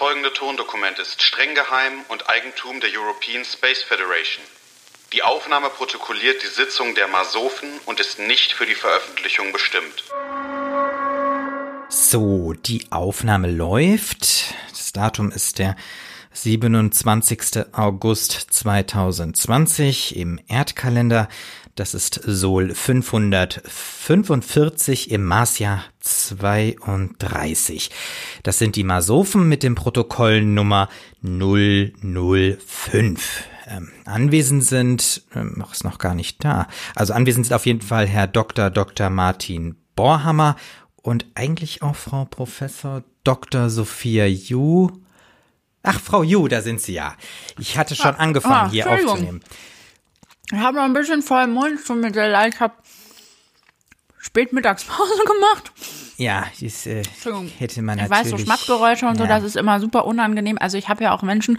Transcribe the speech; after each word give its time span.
folgende 0.00 0.32
Tondokument 0.32 0.98
ist 0.98 1.20
streng 1.22 1.54
geheim 1.54 1.92
und 2.08 2.30
Eigentum 2.30 2.80
der 2.80 2.88
European 2.98 3.44
Space 3.44 3.82
Federation. 3.82 4.42
Die 5.12 5.22
Aufnahme 5.22 5.68
protokolliert 5.68 6.42
die 6.42 6.46
Sitzung 6.46 6.94
der 6.94 7.06
Masofen 7.06 7.68
und 7.84 8.00
ist 8.00 8.18
nicht 8.18 8.52
für 8.52 8.64
die 8.64 8.74
Veröffentlichung 8.74 9.52
bestimmt. 9.52 10.04
So, 11.90 12.54
die 12.54 12.86
Aufnahme 12.90 13.50
läuft. 13.50 14.54
Das 14.70 14.94
Datum 14.94 15.30
ist 15.30 15.58
der 15.58 15.76
27. 16.32 17.66
August 17.72 18.32
2020 18.32 20.16
im 20.16 20.40
Erdkalender. 20.48 21.28
Das 21.74 21.94
ist 21.94 22.20
Sol 22.24 22.74
545 22.74 25.10
im 25.10 25.24
Marsjahr 25.24 25.82
32. 26.00 27.90
Das 28.42 28.58
sind 28.58 28.76
die 28.76 28.84
Masophen 28.84 29.48
mit 29.48 29.62
dem 29.62 29.76
Protokoll 29.76 30.42
Nummer 30.42 30.90
005. 31.22 33.44
Ähm, 33.68 33.90
anwesend 34.04 34.64
sind, 34.64 35.22
ähm, 35.34 35.64
ist 35.70 35.84
noch 35.84 35.98
gar 35.98 36.14
nicht 36.14 36.42
da. 36.44 36.66
Also 36.96 37.12
anwesend 37.12 37.46
sind 37.46 37.54
auf 37.54 37.66
jeden 37.66 37.82
Fall 37.82 38.08
Herr 38.08 38.26
Dr. 38.26 38.70
Dr. 38.70 39.10
Martin 39.10 39.76
Borhammer 39.94 40.56
und 40.96 41.26
eigentlich 41.34 41.82
auch 41.82 41.94
Frau 41.94 42.24
Professor 42.24 43.04
Dr. 43.22 43.70
Sophia 43.70 44.26
Yu. 44.26 44.88
Ach, 45.82 45.98
Frau 46.00 46.22
Yu, 46.22 46.48
da 46.48 46.62
sind 46.62 46.80
Sie 46.80 46.94
ja. 46.94 47.14
Ich 47.58 47.76
hatte 47.78 47.94
schon 47.94 48.16
ah, 48.16 48.18
angefangen, 48.18 48.68
ah, 48.68 48.70
hier 48.70 48.90
aufzunehmen. 48.90 49.42
Ich 50.52 50.58
habe 50.58 50.76
noch 50.78 50.84
ein 50.84 50.92
bisschen 50.92 51.22
voll 51.22 51.44
im 51.44 51.52
Mund, 51.52 51.84
tut 51.84 51.96
mir 51.96 52.12
sehr 52.12 52.28
leid, 52.28 52.54
ich 52.54 52.60
habe 52.60 52.74
Spätmittagspause 54.18 55.22
gemacht. 55.26 55.72
Ja, 56.16 56.46
das 56.60 56.86
äh, 56.86 57.02
hätte 57.58 57.82
man 57.82 57.98
ich 57.98 58.08
natürlich. 58.08 58.10
Ich 58.10 58.10
weiß, 58.10 58.30
so 58.30 58.38
Schmackgeräusche 58.38 59.06
und 59.06 59.18
ja. 59.18 59.22
so, 59.22 59.26
das 59.26 59.44
ist 59.44 59.56
immer 59.56 59.80
super 59.80 60.04
unangenehm. 60.04 60.58
Also 60.60 60.76
ich 60.76 60.88
habe 60.88 61.04
ja 61.04 61.14
auch 61.14 61.22
Menschen, 61.22 61.58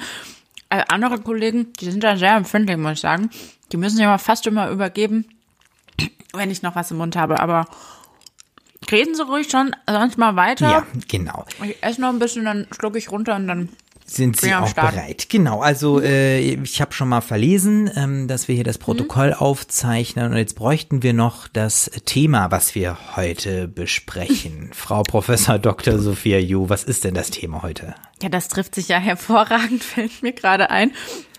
äh, 0.69 0.83
andere 0.87 1.19
Kollegen, 1.19 1.73
die 1.79 1.89
sind 1.89 2.03
da 2.03 2.15
sehr 2.15 2.35
empfindlich, 2.35 2.77
muss 2.77 2.93
ich 2.93 2.99
sagen. 2.99 3.29
Die 3.71 3.77
müssen 3.77 3.97
sich 3.97 4.05
aber 4.05 4.19
fast 4.19 4.45
immer 4.45 4.69
übergeben, 4.69 5.25
wenn 6.33 6.51
ich 6.51 6.61
noch 6.61 6.75
was 6.75 6.91
im 6.91 6.97
Mund 6.97 7.15
habe. 7.15 7.39
Aber 7.39 7.65
reden 8.91 9.15
Sie 9.15 9.23
ruhig 9.23 9.49
schon 9.49 9.75
sonst 9.89 10.17
mal 10.17 10.35
weiter. 10.35 10.69
Ja, 10.69 10.87
genau. 11.07 11.45
Ich 11.63 11.81
esse 11.81 12.01
noch 12.01 12.09
ein 12.09 12.19
bisschen, 12.19 12.45
dann 12.45 12.67
schlucke 12.71 12.97
ich 12.97 13.11
runter 13.11 13.35
und 13.35 13.47
dann 13.47 13.69
sind 14.15 14.39
Sie 14.39 14.53
auch 14.53 14.73
bereit? 14.73 15.29
Genau, 15.29 15.61
also 15.61 15.97
mhm. 15.99 16.05
äh, 16.05 16.39
ich 16.39 16.81
habe 16.81 16.93
schon 16.93 17.09
mal 17.09 17.21
verlesen, 17.21 17.89
ähm, 17.95 18.27
dass 18.27 18.47
wir 18.47 18.55
hier 18.55 18.63
das 18.63 18.77
Protokoll 18.77 19.29
mhm. 19.29 19.35
aufzeichnen 19.35 20.31
und 20.31 20.37
jetzt 20.37 20.55
bräuchten 20.55 21.03
wir 21.03 21.13
noch 21.13 21.47
das 21.47 21.91
Thema, 22.05 22.51
was 22.51 22.75
wir 22.75 22.97
heute 23.15 23.67
besprechen. 23.67 24.71
Frau 24.73 25.03
Professor 25.03 25.59
Dr. 25.59 25.97
Sophia 25.99 26.39
Yu, 26.39 26.69
was 26.69 26.83
ist 26.83 27.03
denn 27.03 27.13
das 27.13 27.29
Thema 27.29 27.61
heute? 27.63 27.95
Ja, 28.21 28.29
das 28.29 28.47
trifft 28.47 28.75
sich 28.75 28.87
ja 28.87 28.97
hervorragend, 28.97 29.83
fällt 29.83 30.21
mir 30.23 30.33
gerade 30.33 30.69
ein, 30.69 30.91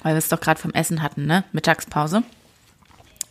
weil 0.03 0.15
wir 0.15 0.19
es 0.19 0.29
doch 0.29 0.41
gerade 0.41 0.61
vom 0.61 0.73
Essen 0.73 1.03
hatten, 1.03 1.27
ne? 1.27 1.45
Mittagspause. 1.53 2.23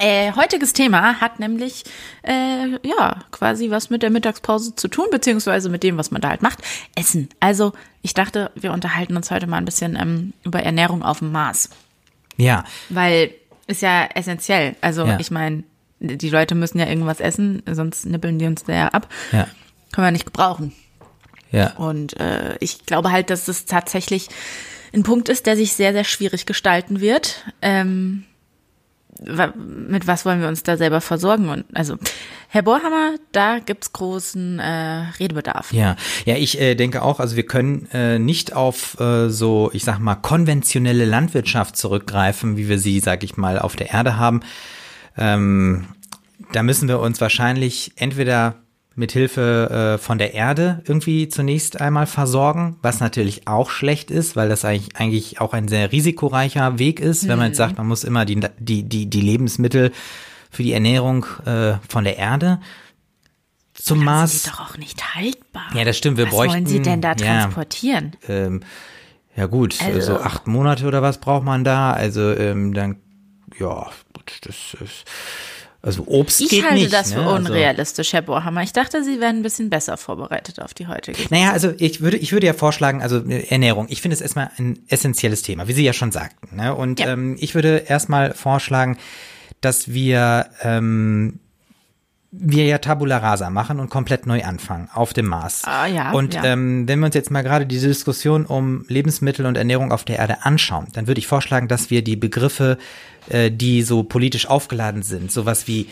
Äh, 0.02 0.32
heutiges 0.34 0.74
Thema 0.74 1.22
hat 1.22 1.40
nämlich 1.40 1.84
äh, 2.24 2.72
ja 2.82 3.20
quasi 3.30 3.70
was 3.70 3.92
mit 3.92 4.02
der 4.02 4.10
Mittagspause 4.10 4.76
zu 4.76 4.88
tun, 4.88 5.06
beziehungsweise 5.12 5.70
mit 5.70 5.84
dem, 5.84 5.96
was 5.98 6.10
man 6.10 6.22
da 6.22 6.30
halt 6.30 6.42
macht. 6.42 6.58
Essen. 6.96 7.30
Also 7.40 7.74
ich 8.02 8.16
dachte, 8.16 8.50
wir 8.56 8.72
unterhalten 8.72 9.16
uns 9.16 9.30
heute 9.30 9.46
mal 9.46 9.58
ein 9.58 9.66
bisschen 9.66 9.96
ähm, 9.96 10.34
über 10.44 10.64
Ernährung 10.64 11.04
auf 11.04 11.20
dem 11.20 11.32
Mars. 11.32 11.70
Ja. 12.36 12.64
Weil 12.90 13.30
ist 13.68 13.84
ja 13.84 14.10
essentiell. 14.16 14.76
Also 14.82 15.06
ja. 15.06 15.20
ich 15.20 15.30
meine, 15.30 15.64
die 16.00 16.30
Leute 16.32 16.56
müssen 16.56 16.80
ja 16.80 16.88
irgendwas 16.88 17.20
essen, 17.20 17.62
sonst 17.70 18.08
nippeln 18.08 18.40
die 18.40 18.48
uns 18.48 18.64
da 18.64 18.74
ja 18.74 18.88
ab. 18.88 19.08
Ja. 19.32 19.48
Können 19.92 20.08
wir 20.08 20.12
nicht 20.12 20.26
gebrauchen. 20.26 20.74
Ja. 21.52 21.74
Und 21.74 22.20
äh, 22.20 22.58
ich 22.60 22.88
glaube 22.88 23.12
halt, 23.12 23.30
dass 23.30 23.48
es 23.48 23.66
tatsächlich 23.66 24.30
ein 24.94 25.04
Punkt 25.04 25.30
ist, 25.30 25.46
der 25.46 25.56
sich 25.56 25.74
sehr, 25.74 25.94
sehr 25.94 26.06
schwierig 26.06 26.48
gestalten 26.48 27.02
wird. 27.02 27.46
Ähm, 27.62 28.26
mit 29.22 30.08
was 30.08 30.26
wollen 30.26 30.42
wir 30.42 30.48
uns 30.48 30.64
da 30.64 30.78
selber 30.78 31.00
versorgen? 31.00 31.50
Und 31.50 31.66
also 31.74 31.98
Herr 32.48 32.64
Bohrhammer, 32.64 33.16
da 33.32 33.60
gibt's 33.60 33.94
großen 33.94 34.60
äh, 34.60 35.06
Redebedarf. 35.20 35.72
Ja, 35.72 35.96
ja, 36.26 36.36
ich 36.36 36.60
äh, 36.60 36.76
denke 36.76 37.04
auch, 37.04 37.20
also 37.20 37.36
wir 37.36 37.46
können 37.46 37.88
äh, 37.94 38.20
nicht 38.20 38.54
auf 38.54 39.00
äh, 39.00 39.30
so, 39.30 39.70
ich 39.74 39.84
sag 39.84 40.00
mal, 40.00 40.16
konventionelle 40.16 41.06
Landwirtschaft 41.06 41.78
zurückgreifen, 41.78 42.58
wie 42.58 42.68
wir 42.68 42.80
sie, 42.80 43.00
sag 43.00 43.24
ich 43.24 43.38
mal, 43.38 43.60
auf 43.60 43.76
der 43.76 43.92
Erde 43.92 44.18
haben. 44.18 44.42
Ähm, 45.18 45.88
da 46.52 46.64
müssen 46.64 46.88
wir 46.88 47.00
uns 47.00 47.22
wahrscheinlich 47.22 47.94
entweder 47.98 48.56
mit 48.96 49.14
Hilfe 49.14 49.96
äh, 49.96 49.98
von 49.98 50.18
der 50.18 50.34
Erde 50.34 50.82
irgendwie 50.86 51.30
zunächst 51.30 51.80
einmal 51.80 52.08
versorgen, 52.08 52.78
was 52.82 53.00
natürlich 53.00 53.48
auch 53.48 53.70
schlecht 53.70 54.12
ist, 54.12 54.36
weil 54.36 54.50
das 54.50 54.66
eigentlich, 54.66 54.96
eigentlich 54.98 55.40
auch 55.40 55.54
ein 55.54 55.68
sehr 55.68 55.92
risikoreicher 55.92 56.78
Weg 56.78 57.00
ist, 57.00 57.28
wenn 57.28 57.38
man 57.38 57.48
jetzt 57.48 57.58
mhm. 57.58 57.64
sagt, 57.64 57.78
man 57.78 57.88
muss 57.88 58.04
immer 58.04 58.26
die, 58.26 58.42
die, 58.60 58.84
die, 58.84 59.10
die 59.10 59.22
Lebensmittel 59.22 59.92
für 60.50 60.64
die 60.64 60.74
Ernährung 60.74 61.26
äh, 61.46 61.76
von 61.88 62.04
der 62.04 62.18
Erde 62.18 62.60
zum 63.74 64.00
das 64.00 64.06
Mars. 64.06 64.34
ist 64.34 64.48
doch 64.48 64.60
auch 64.60 64.78
nicht 64.78 65.16
haltbar. 65.16 65.70
Ja, 65.74 65.86
das 65.86 65.98
stimmt. 65.98 66.18
Wir 66.18 66.26
was 66.26 66.34
bräuchten. 66.34 66.54
wollen 66.54 66.66
Sie 66.66 66.82
denn 66.82 67.02
da 67.02 67.16
transportieren? 67.16 68.16
Ja, 68.28 68.36
ähm, 68.36 68.62
ja 69.36 69.46
gut, 69.46 69.82
also. 69.82 70.02
so 70.02 70.20
acht 70.20 70.48
Monate 70.48 70.86
oder 70.86 71.02
was 71.02 71.20
braucht 71.20 71.46
man 71.46 71.64
da? 71.64 71.94
Also 71.94 72.34
ähm, 72.34 72.74
dann, 72.74 72.98
ja, 73.58 73.90
das 74.44 74.76
ist 74.82 75.06
also 75.84 76.04
Obst 76.06 76.42
ich 76.42 76.50
geht 76.50 76.64
halte 76.64 76.76
nicht, 76.76 76.94
das 76.94 77.14
für 77.14 77.22
ne? 77.22 77.26
Also 77.26 77.36
unrealistisch, 77.38 78.14
Herr 78.14 78.22
Bohrhammer. 78.22 78.62
Ich 78.62 78.72
dachte, 78.72 79.04
Sie 79.04 79.20
wären 79.20 79.38
ein 79.38 79.42
bisschen 79.42 79.70
besser 79.72 79.98
vorbereitet 79.98 80.62
auf 80.62 80.76
die 80.76 80.88
heutige. 80.88 81.18
Naja, 81.32 81.52
also 81.52 81.74
ich 81.78 82.02
würde, 82.02 82.18
ich 82.18 82.32
würde 82.32 82.46
ja 82.46 82.54
vorschlagen, 82.54 83.02
also 83.02 83.18
äh, 83.18 83.48
Ernährung. 83.50 83.88
Ich 83.90 84.02
finde 84.02 84.14
es 84.14 84.22
erstmal 84.22 84.52
ein 84.58 84.80
essentielles 84.90 85.42
Thema, 85.42 85.68
wie 85.68 85.74
Sie 85.74 85.84
ja 85.84 85.94
schon 85.94 86.12
sagten. 86.12 86.56
Ne? 86.56 86.76
Und 86.76 87.00
ja. 87.00 87.14
ähm, 87.14 87.36
ich 87.40 87.56
würde 87.56 87.84
erstmal 87.88 88.34
vorschlagen, 88.36 88.98
dass 89.60 89.92
wir 89.92 90.48
ähm, 90.62 91.40
wir 92.32 92.66
ja 92.66 92.78
Tabula 92.78 93.18
Rasa 93.18 93.50
machen 93.50 93.80
und 93.80 93.90
komplett 93.90 94.26
neu 94.26 94.44
anfangen 94.44 94.88
auf 94.94 95.12
dem 95.12 95.26
Mars. 95.26 95.64
Ah, 95.66 95.86
ja, 95.86 96.12
und 96.12 96.34
ja. 96.34 96.46
Ähm, 96.46 96.88
wenn 96.88 97.00
wir 97.00 97.08
uns 97.08 97.16
jetzt 97.16 97.30
mal 97.30 97.42
gerade 97.42 97.66
diese 97.66 97.90
Diskussion 97.90 98.46
um 98.46 98.86
Lebensmittel 98.88 99.46
und 99.46 99.58
Ernährung 99.58 99.92
auf 99.92 100.06
der 100.06 100.20
Erde 100.20 100.46
anschauen, 100.46 100.88
dann 100.94 101.08
würde 101.08 101.20
ich 101.20 101.28
vorschlagen, 101.28 101.68
dass 101.68 101.90
wir 101.90 102.04
die 102.04 102.16
Begriffe, 102.16 102.78
äh, 103.30 103.52
die 103.52 103.84
so 103.84 104.04
politisch 104.04 104.48
aufgeladen 104.48 105.04
sind, 105.04 105.32
sowas 105.32 105.68
wie 105.68 105.88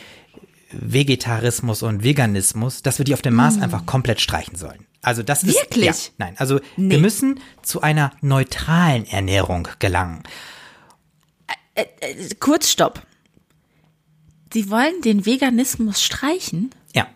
Vegetarismus 0.71 1.83
und 1.83 2.03
Veganismus, 2.03 2.81
dass 2.81 2.99
wir 2.99 3.05
die 3.05 3.13
auf 3.13 3.21
dem 3.21 3.33
Mars 3.33 3.57
mm. 3.57 3.63
einfach 3.63 3.85
komplett 3.85 4.21
streichen 4.21 4.55
sollen. 4.55 4.85
Also 5.01 5.23
das 5.23 5.43
ist 5.43 5.55
wirklich 5.55 5.85
ja, 5.85 5.93
nein, 6.17 6.35
also 6.37 6.59
nee. 6.75 6.91
wir 6.91 6.99
müssen 6.99 7.39
zu 7.61 7.81
einer 7.81 8.11
neutralen 8.21 9.05
Ernährung 9.07 9.67
gelangen. 9.79 10.23
Äh, 11.75 11.85
äh, 12.01 12.29
kurz 12.39 12.69
stopp. 12.69 13.01
Sie 14.53 14.69
wollen 14.69 15.01
den 15.03 15.25
Veganismus 15.25 16.01
streichen? 16.01 16.71
Ja. 16.93 17.07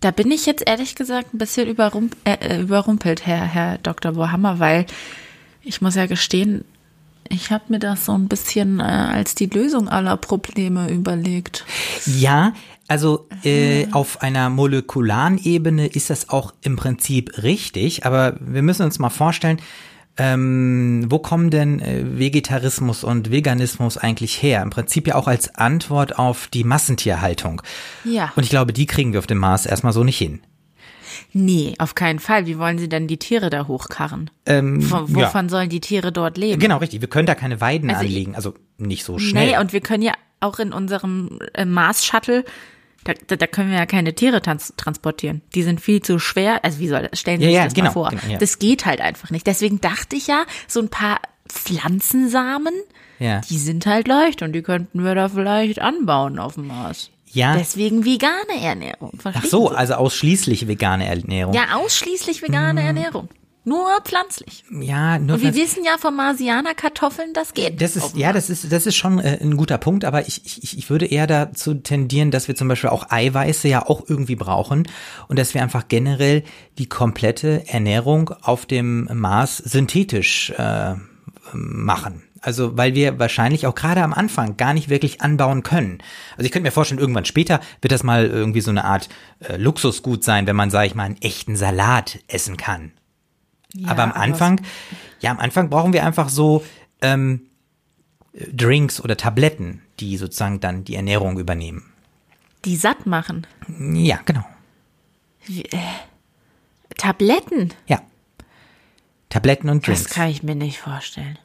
Da 0.00 0.10
bin 0.10 0.30
ich 0.30 0.46
jetzt 0.46 0.62
ehrlich 0.66 0.94
gesagt 0.94 1.34
ein 1.34 1.38
bisschen 1.38 1.66
überrump 1.68 2.16
äh, 2.24 2.34
äh, 2.34 2.60
überrumpelt, 2.60 3.26
Herr, 3.26 3.42
Herr 3.42 3.78
Dr. 3.78 4.12
Bohammer, 4.12 4.60
weil 4.60 4.86
ich 5.62 5.80
muss 5.80 5.96
ja 5.96 6.06
gestehen, 6.06 6.64
ich 7.28 7.50
habe 7.50 7.64
mir 7.68 7.78
das 7.78 8.04
so 8.04 8.12
ein 8.12 8.28
bisschen 8.28 8.80
äh, 8.80 8.82
als 8.82 9.34
die 9.34 9.46
Lösung 9.46 9.88
aller 9.88 10.16
Probleme 10.16 10.90
überlegt. 10.90 11.64
Ja, 12.06 12.52
also 12.88 13.28
äh, 13.44 13.86
auf 13.92 14.22
einer 14.22 14.50
molekularen 14.50 15.38
Ebene 15.38 15.86
ist 15.86 16.10
das 16.10 16.28
auch 16.28 16.52
im 16.62 16.76
Prinzip 16.76 17.42
richtig, 17.42 18.04
aber 18.04 18.36
wir 18.40 18.62
müssen 18.62 18.84
uns 18.84 18.98
mal 18.98 19.10
vorstellen, 19.10 19.58
ähm, 20.16 21.06
wo 21.08 21.18
kommen 21.18 21.50
denn 21.50 21.80
äh, 21.80 22.18
Vegetarismus 22.18 23.02
und 23.02 23.30
Veganismus 23.32 23.98
eigentlich 23.98 24.40
her? 24.42 24.62
Im 24.62 24.70
Prinzip 24.70 25.08
ja 25.08 25.16
auch 25.16 25.26
als 25.26 25.54
Antwort 25.56 26.18
auf 26.18 26.46
die 26.48 26.62
Massentierhaltung. 26.62 27.62
Ja. 28.04 28.32
Und 28.36 28.44
ich 28.44 28.50
glaube, 28.50 28.72
die 28.72 28.86
kriegen 28.86 29.12
wir 29.12 29.18
auf 29.18 29.26
dem 29.26 29.38
Mars 29.38 29.66
erstmal 29.66 29.92
so 29.92 30.04
nicht 30.04 30.18
hin. 30.18 30.40
Nee, 31.32 31.74
auf 31.78 31.94
keinen 31.94 32.18
Fall. 32.18 32.46
Wie 32.46 32.58
wollen 32.58 32.78
sie 32.78 32.88
denn 32.88 33.06
die 33.06 33.18
Tiere 33.18 33.50
da 33.50 33.66
hochkarren? 33.66 34.30
Ähm, 34.46 34.82
Von, 34.82 35.14
wovon 35.14 35.46
ja. 35.46 35.48
sollen 35.48 35.68
die 35.68 35.80
Tiere 35.80 36.12
dort 36.12 36.36
leben? 36.38 36.60
Genau, 36.60 36.78
richtig. 36.78 37.00
Wir 37.00 37.08
können 37.08 37.26
da 37.26 37.34
keine 37.34 37.60
Weiden 37.60 37.90
also 37.90 38.02
anlegen, 38.02 38.34
also 38.34 38.54
nicht 38.78 39.04
so 39.04 39.18
schnell. 39.18 39.48
Nee, 39.48 39.58
und 39.58 39.72
wir 39.72 39.80
können 39.80 40.02
ja 40.02 40.14
auch 40.40 40.58
in 40.58 40.72
unserem 40.72 41.38
äh, 41.54 41.64
Mars-Shuttle 41.64 42.44
da, 43.04 43.12
da, 43.26 43.36
da 43.36 43.46
können 43.46 43.70
wir 43.70 43.78
ja 43.78 43.86
keine 43.86 44.14
Tiere 44.14 44.40
trans 44.40 44.72
transportieren. 44.76 45.42
Die 45.54 45.62
sind 45.62 45.80
viel 45.80 46.02
zu 46.02 46.18
schwer. 46.18 46.64
Also 46.64 46.78
wie 46.78 46.88
soll 46.88 47.06
das? 47.08 47.20
Stellen 47.20 47.40
Sie 47.40 47.46
ja, 47.46 47.50
sich 47.50 47.56
ja, 47.56 47.64
das 47.64 47.74
genau, 47.74 47.86
mal 47.86 47.92
vor. 47.92 48.08
Genau, 48.10 48.32
ja. 48.32 48.38
Das 48.38 48.58
geht 48.58 48.86
halt 48.86 49.00
einfach 49.00 49.30
nicht. 49.30 49.46
Deswegen 49.46 49.80
dachte 49.80 50.16
ich 50.16 50.26
ja, 50.26 50.44
so 50.66 50.80
ein 50.80 50.88
paar 50.88 51.20
Pflanzensamen, 51.48 52.74
ja. 53.18 53.42
die 53.42 53.58
sind 53.58 53.86
halt 53.86 54.08
leicht 54.08 54.42
und 54.42 54.52
die 54.52 54.62
könnten 54.62 55.04
wir 55.04 55.14
da 55.14 55.28
vielleicht 55.28 55.80
anbauen 55.80 56.38
auf 56.38 56.54
dem 56.54 56.68
Mars. 56.68 57.10
Ja. 57.34 57.56
Deswegen 57.56 58.04
vegane 58.04 58.62
Ernährung. 58.62 59.18
Ach 59.24 59.44
so, 59.44 59.68
also 59.68 59.94
ausschließlich 59.94 60.68
vegane 60.68 61.06
Ernährung. 61.06 61.54
Ja, 61.54 61.76
ausschließlich 61.76 62.42
vegane 62.42 62.80
hm. 62.80 62.86
Ernährung. 62.86 63.28
Nur 63.66 63.86
pflanzlich. 64.04 64.62
Ja, 64.70 65.18
nur 65.18 65.36
Und 65.36 65.42
wir 65.42 65.54
wissen 65.54 65.84
ja 65.84 65.96
von 65.98 66.14
Marsianerkartoffeln, 66.14 67.32
das 67.32 67.54
geht. 67.54 67.80
Das 67.80 67.96
ist, 67.96 68.14
ja, 68.14 68.34
das 68.34 68.50
ist, 68.50 68.70
das 68.70 68.84
ist 68.86 68.94
schon 68.94 69.18
äh, 69.18 69.38
ein 69.40 69.56
guter 69.56 69.78
Punkt, 69.78 70.04
aber 70.04 70.28
ich, 70.28 70.42
ich, 70.44 70.76
ich 70.76 70.90
würde 70.90 71.06
eher 71.06 71.26
dazu 71.26 71.72
tendieren, 71.72 72.30
dass 72.30 72.46
wir 72.46 72.54
zum 72.56 72.68
Beispiel 72.68 72.90
auch 72.90 73.10
Eiweiße 73.10 73.66
ja 73.68 73.86
auch 73.86 74.02
irgendwie 74.06 74.36
brauchen 74.36 74.86
und 75.28 75.38
dass 75.38 75.54
wir 75.54 75.62
einfach 75.62 75.88
generell 75.88 76.44
die 76.76 76.90
komplette 76.90 77.66
Ernährung 77.66 78.34
auf 78.42 78.66
dem 78.66 79.08
Mars 79.14 79.56
synthetisch 79.56 80.50
äh, 80.58 80.96
machen. 81.54 82.22
Also 82.44 82.76
weil 82.76 82.94
wir 82.94 83.18
wahrscheinlich 83.18 83.66
auch 83.66 83.74
gerade 83.74 84.02
am 84.02 84.12
Anfang 84.12 84.58
gar 84.58 84.74
nicht 84.74 84.90
wirklich 84.90 85.22
anbauen 85.22 85.62
können. 85.62 85.98
Also 86.36 86.44
ich 86.44 86.52
könnte 86.52 86.66
mir 86.66 86.72
vorstellen, 86.72 87.00
irgendwann 87.00 87.24
später 87.24 87.60
wird 87.80 87.90
das 87.92 88.02
mal 88.02 88.26
irgendwie 88.26 88.60
so 88.60 88.70
eine 88.70 88.84
Art 88.84 89.08
äh, 89.40 89.56
Luxusgut 89.56 90.22
sein, 90.24 90.46
wenn 90.46 90.54
man, 90.54 90.70
sage 90.70 90.86
ich 90.88 90.94
mal, 90.94 91.04
einen 91.04 91.20
echten 91.22 91.56
Salat 91.56 92.18
essen 92.28 92.58
kann. 92.58 92.92
Ja, 93.72 93.88
aber 93.88 94.02
am 94.02 94.12
Anfang, 94.12 94.60
ja, 95.20 95.30
am 95.30 95.38
Anfang 95.38 95.70
brauchen 95.70 95.94
wir 95.94 96.04
einfach 96.04 96.28
so 96.28 96.62
ähm, 97.00 97.46
Drinks 98.34 99.00
oder 99.00 99.16
Tabletten, 99.16 99.80
die 100.00 100.16
sozusagen 100.18 100.60
dann 100.60 100.84
die 100.84 100.96
Ernährung 100.96 101.38
übernehmen. 101.38 101.82
Die 102.66 102.76
satt 102.76 103.06
machen. 103.06 103.46
Ja, 103.94 104.20
genau. 104.24 104.44
Tabletten. 106.98 107.72
Ja. 107.86 108.02
Tabletten 109.28 109.68
und 109.70 109.88
Das 109.88 110.00
Drinks. 110.02 110.14
kann 110.14 110.28
ich 110.28 110.42
mir 110.42 110.54
nicht 110.54 110.78
vorstellen. 110.78 111.38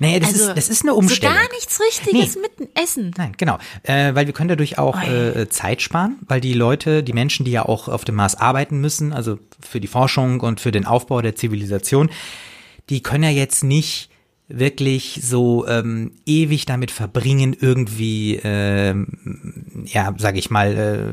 Naja, 0.00 0.20
das, 0.20 0.32
also, 0.34 0.48
ist, 0.48 0.56
das 0.56 0.68
ist 0.68 0.82
eine 0.82 0.94
Umstellung. 0.94 1.34
So 1.34 1.40
gar 1.40 1.50
nichts 1.52 1.80
Richtiges 1.80 2.34
Nee. 2.36 2.42
mit 2.42 2.58
dem 2.58 2.68
Essen. 2.82 3.14
Nein, 3.16 3.32
genau. 3.36 3.58
Äh, 3.82 4.14
weil 4.14 4.26
wir 4.26 4.32
können 4.32 4.48
dadurch 4.48 4.78
auch 4.78 5.00
äh, 5.02 5.48
Zeit 5.48 5.82
sparen, 5.82 6.16
weil 6.26 6.40
die 6.40 6.54
Leute, 6.54 7.02
die 7.02 7.12
Menschen, 7.12 7.44
die 7.44 7.52
ja 7.52 7.64
auch 7.64 7.88
auf 7.88 8.04
dem 8.04 8.14
Mars 8.16 8.34
arbeiten 8.34 8.80
müssen, 8.80 9.12
also 9.12 9.38
für 9.60 9.80
die 9.80 9.88
Forschung 9.88 10.40
und 10.40 10.60
für 10.60 10.72
den 10.72 10.86
Aufbau 10.86 11.22
der 11.22 11.36
Zivilisation, 11.36 12.10
die 12.90 13.02
können 13.02 13.24
ja 13.24 13.30
jetzt 13.30 13.64
nicht 13.64 14.10
wirklich 14.48 15.20
so 15.24 15.66
ähm, 15.66 16.12
ewig 16.24 16.66
damit 16.66 16.92
verbringen, 16.92 17.56
irgendwie, 17.58 18.40
ähm, 18.44 19.08
ja, 19.86 20.14
sage 20.18 20.38
ich 20.38 20.50
mal, 20.50 20.76
äh, 20.76 21.12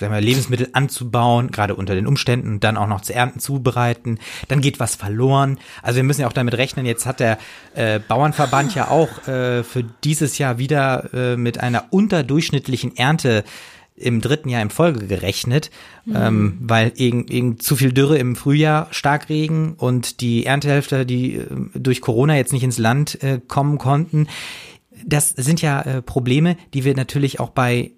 sag 0.00 0.10
mal, 0.10 0.20
Lebensmittel 0.20 0.68
anzubauen, 0.72 1.52
gerade 1.52 1.76
unter 1.76 1.94
den 1.94 2.08
Umständen, 2.08 2.58
dann 2.58 2.76
auch 2.76 2.88
noch 2.88 3.02
zu 3.02 3.14
ernten, 3.14 3.38
zubereiten. 3.38 4.18
Dann 4.48 4.60
geht 4.60 4.80
was 4.80 4.96
verloren. 4.96 5.58
Also 5.82 5.98
wir 5.98 6.04
müssen 6.04 6.22
ja 6.22 6.26
auch 6.26 6.32
damit 6.32 6.54
rechnen. 6.54 6.84
Jetzt 6.84 7.06
hat 7.06 7.20
der 7.20 7.38
äh, 7.74 8.00
Bauernverband 8.00 8.74
ja 8.74 8.88
auch 8.88 9.28
äh, 9.28 9.62
für 9.62 9.84
dieses 10.02 10.38
Jahr 10.38 10.58
wieder 10.58 11.14
äh, 11.14 11.36
mit 11.36 11.60
einer 11.60 11.84
unterdurchschnittlichen 11.90 12.96
Ernte 12.96 13.44
im 14.02 14.20
dritten 14.20 14.48
Jahr 14.48 14.62
in 14.62 14.70
Folge 14.70 15.06
gerechnet, 15.06 15.70
ähm, 16.12 16.58
weil 16.60 16.92
irgend 16.96 17.62
zu 17.62 17.76
viel 17.76 17.92
Dürre 17.92 18.18
im 18.18 18.36
Frühjahr, 18.36 18.88
Starkregen 18.90 19.74
und 19.74 20.20
die 20.20 20.46
Erntehälfte, 20.46 21.06
die 21.06 21.36
äh, 21.36 21.46
durch 21.74 22.00
Corona 22.00 22.36
jetzt 22.36 22.52
nicht 22.52 22.64
ins 22.64 22.78
Land 22.78 23.22
äh, 23.22 23.40
kommen 23.46 23.78
konnten. 23.78 24.26
Das 25.04 25.30
sind 25.30 25.62
ja 25.62 25.80
äh, 25.82 26.02
Probleme, 26.02 26.56
die 26.74 26.84
wir 26.84 26.94
natürlich 26.94 27.40
auch 27.40 27.50
bei 27.50 27.92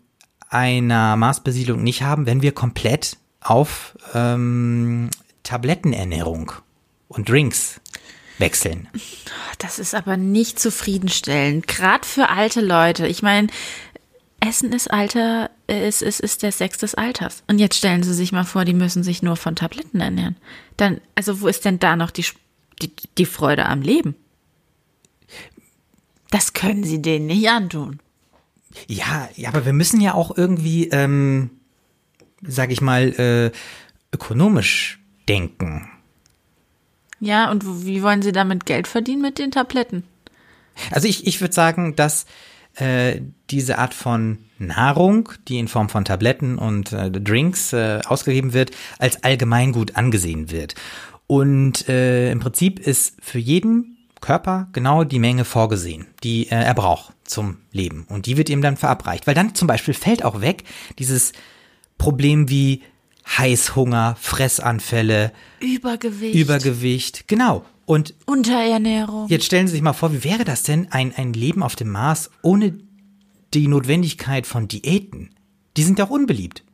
einer 0.48 1.16
Marsbesiedlung 1.16 1.82
nicht 1.82 2.02
haben, 2.02 2.26
wenn 2.26 2.42
wir 2.42 2.52
komplett 2.52 3.16
auf 3.40 3.96
ähm, 4.14 5.10
Tablettenernährung 5.42 6.52
und 7.08 7.28
Drinks 7.28 7.80
wechseln. 8.38 8.88
Das 9.58 9.78
ist 9.78 9.94
aber 9.94 10.16
nicht 10.16 10.58
zufriedenstellend. 10.58 11.66
Gerade 11.66 12.06
für 12.06 12.28
alte 12.28 12.60
Leute. 12.60 13.06
Ich 13.06 13.22
meine, 13.22 13.48
Essen 14.46 14.72
ist 14.72 14.90
Alter, 14.90 15.50
äh, 15.66 15.86
es 15.86 16.02
ist, 16.02 16.20
ist 16.20 16.42
der 16.42 16.52
Sex 16.52 16.78
des 16.78 16.94
Alters. 16.94 17.42
Und 17.46 17.58
jetzt 17.58 17.76
stellen 17.76 18.02
Sie 18.02 18.14
sich 18.14 18.32
mal 18.32 18.44
vor, 18.44 18.64
die 18.64 18.74
müssen 18.74 19.02
sich 19.02 19.22
nur 19.22 19.36
von 19.36 19.56
Tabletten 19.56 20.00
ernähren. 20.00 20.36
Dann, 20.76 21.00
also 21.14 21.40
wo 21.40 21.48
ist 21.48 21.64
denn 21.64 21.78
da 21.78 21.96
noch 21.96 22.10
die, 22.10 22.24
die, 22.82 22.92
die 23.18 23.26
Freude 23.26 23.66
am 23.66 23.82
Leben? 23.82 24.14
Das 26.30 26.52
können 26.52 26.84
Sie 26.84 27.00
denen 27.00 27.26
nicht 27.26 27.48
antun. 27.48 28.00
Ja, 28.88 29.28
ja, 29.36 29.48
aber 29.50 29.64
wir 29.64 29.72
müssen 29.72 30.00
ja 30.00 30.14
auch 30.14 30.36
irgendwie, 30.36 30.88
ähm, 30.88 31.50
sag 32.42 32.72
ich 32.72 32.80
mal, 32.80 33.12
äh, 33.20 33.56
ökonomisch 34.12 35.00
denken. 35.28 35.88
Ja, 37.20 37.50
und 37.50 37.86
wie 37.86 38.02
wollen 38.02 38.22
Sie 38.22 38.32
damit 38.32 38.66
Geld 38.66 38.88
verdienen 38.88 39.22
mit 39.22 39.38
den 39.38 39.52
Tabletten? 39.52 40.02
Also 40.90 41.06
ich, 41.06 41.26
ich 41.26 41.40
würde 41.40 41.54
sagen, 41.54 41.94
dass 41.94 42.26
äh, 42.76 43.20
diese 43.50 43.78
Art 43.78 43.94
von 43.94 44.38
Nahrung, 44.58 45.30
die 45.48 45.58
in 45.58 45.68
Form 45.68 45.88
von 45.88 46.04
Tabletten 46.04 46.58
und 46.58 46.92
äh, 46.92 47.10
Drinks 47.10 47.72
äh, 47.72 48.00
ausgegeben 48.06 48.52
wird, 48.52 48.70
als 48.98 49.22
Allgemeingut 49.22 49.96
angesehen 49.96 50.50
wird. 50.50 50.74
Und 51.26 51.88
äh, 51.88 52.30
im 52.30 52.40
Prinzip 52.40 52.78
ist 52.78 53.16
für 53.20 53.38
jeden 53.38 53.96
Körper 54.20 54.68
genau 54.72 55.04
die 55.04 55.18
Menge 55.18 55.44
vorgesehen, 55.44 56.06
die 56.22 56.46
äh, 56.46 56.54
er 56.54 56.74
braucht 56.74 57.12
zum 57.24 57.58
Leben. 57.72 58.06
Und 58.08 58.26
die 58.26 58.36
wird 58.36 58.48
ihm 58.48 58.62
dann 58.62 58.76
verabreicht. 58.76 59.26
Weil 59.26 59.34
dann 59.34 59.54
zum 59.54 59.68
Beispiel 59.68 59.94
fällt 59.94 60.24
auch 60.24 60.40
weg 60.40 60.64
dieses 60.98 61.32
Problem 61.98 62.48
wie 62.48 62.82
Heißhunger, 63.26 64.16
Fressanfälle, 64.20 65.32
Übergewicht, 65.60 66.34
Übergewicht. 66.34 67.28
Genau. 67.28 67.64
Und 67.86 68.14
Unterernährung. 68.26 69.28
Jetzt 69.28 69.44
stellen 69.44 69.66
Sie 69.66 69.72
sich 69.72 69.82
mal 69.82 69.92
vor, 69.92 70.12
wie 70.12 70.24
wäre 70.24 70.44
das 70.44 70.62
denn, 70.62 70.90
ein, 70.90 71.14
ein 71.16 71.32
Leben 71.32 71.62
auf 71.62 71.76
dem 71.76 71.90
Mars 71.90 72.30
ohne 72.42 72.78
die 73.52 73.68
Notwendigkeit 73.68 74.46
von 74.46 74.68
Diäten? 74.68 75.30
Die 75.76 75.82
sind 75.82 75.98
doch 75.98 76.10
unbeliebt. 76.10 76.64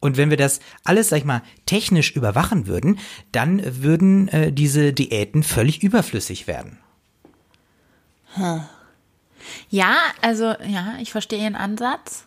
Und 0.00 0.16
wenn 0.16 0.30
wir 0.30 0.36
das 0.36 0.60
alles, 0.84 1.08
sag 1.08 1.18
ich 1.18 1.24
mal, 1.24 1.42
technisch 1.66 2.12
überwachen 2.12 2.66
würden, 2.66 2.98
dann 3.32 3.60
würden 3.82 4.28
äh, 4.28 4.52
diese 4.52 4.92
Diäten 4.92 5.42
völlig 5.42 5.82
überflüssig 5.82 6.46
werden. 6.46 6.78
Ja, 9.70 9.96
also 10.22 10.54
ja, 10.66 10.94
ich 11.00 11.10
verstehe 11.10 11.42
Ihren 11.42 11.56
Ansatz. 11.56 12.24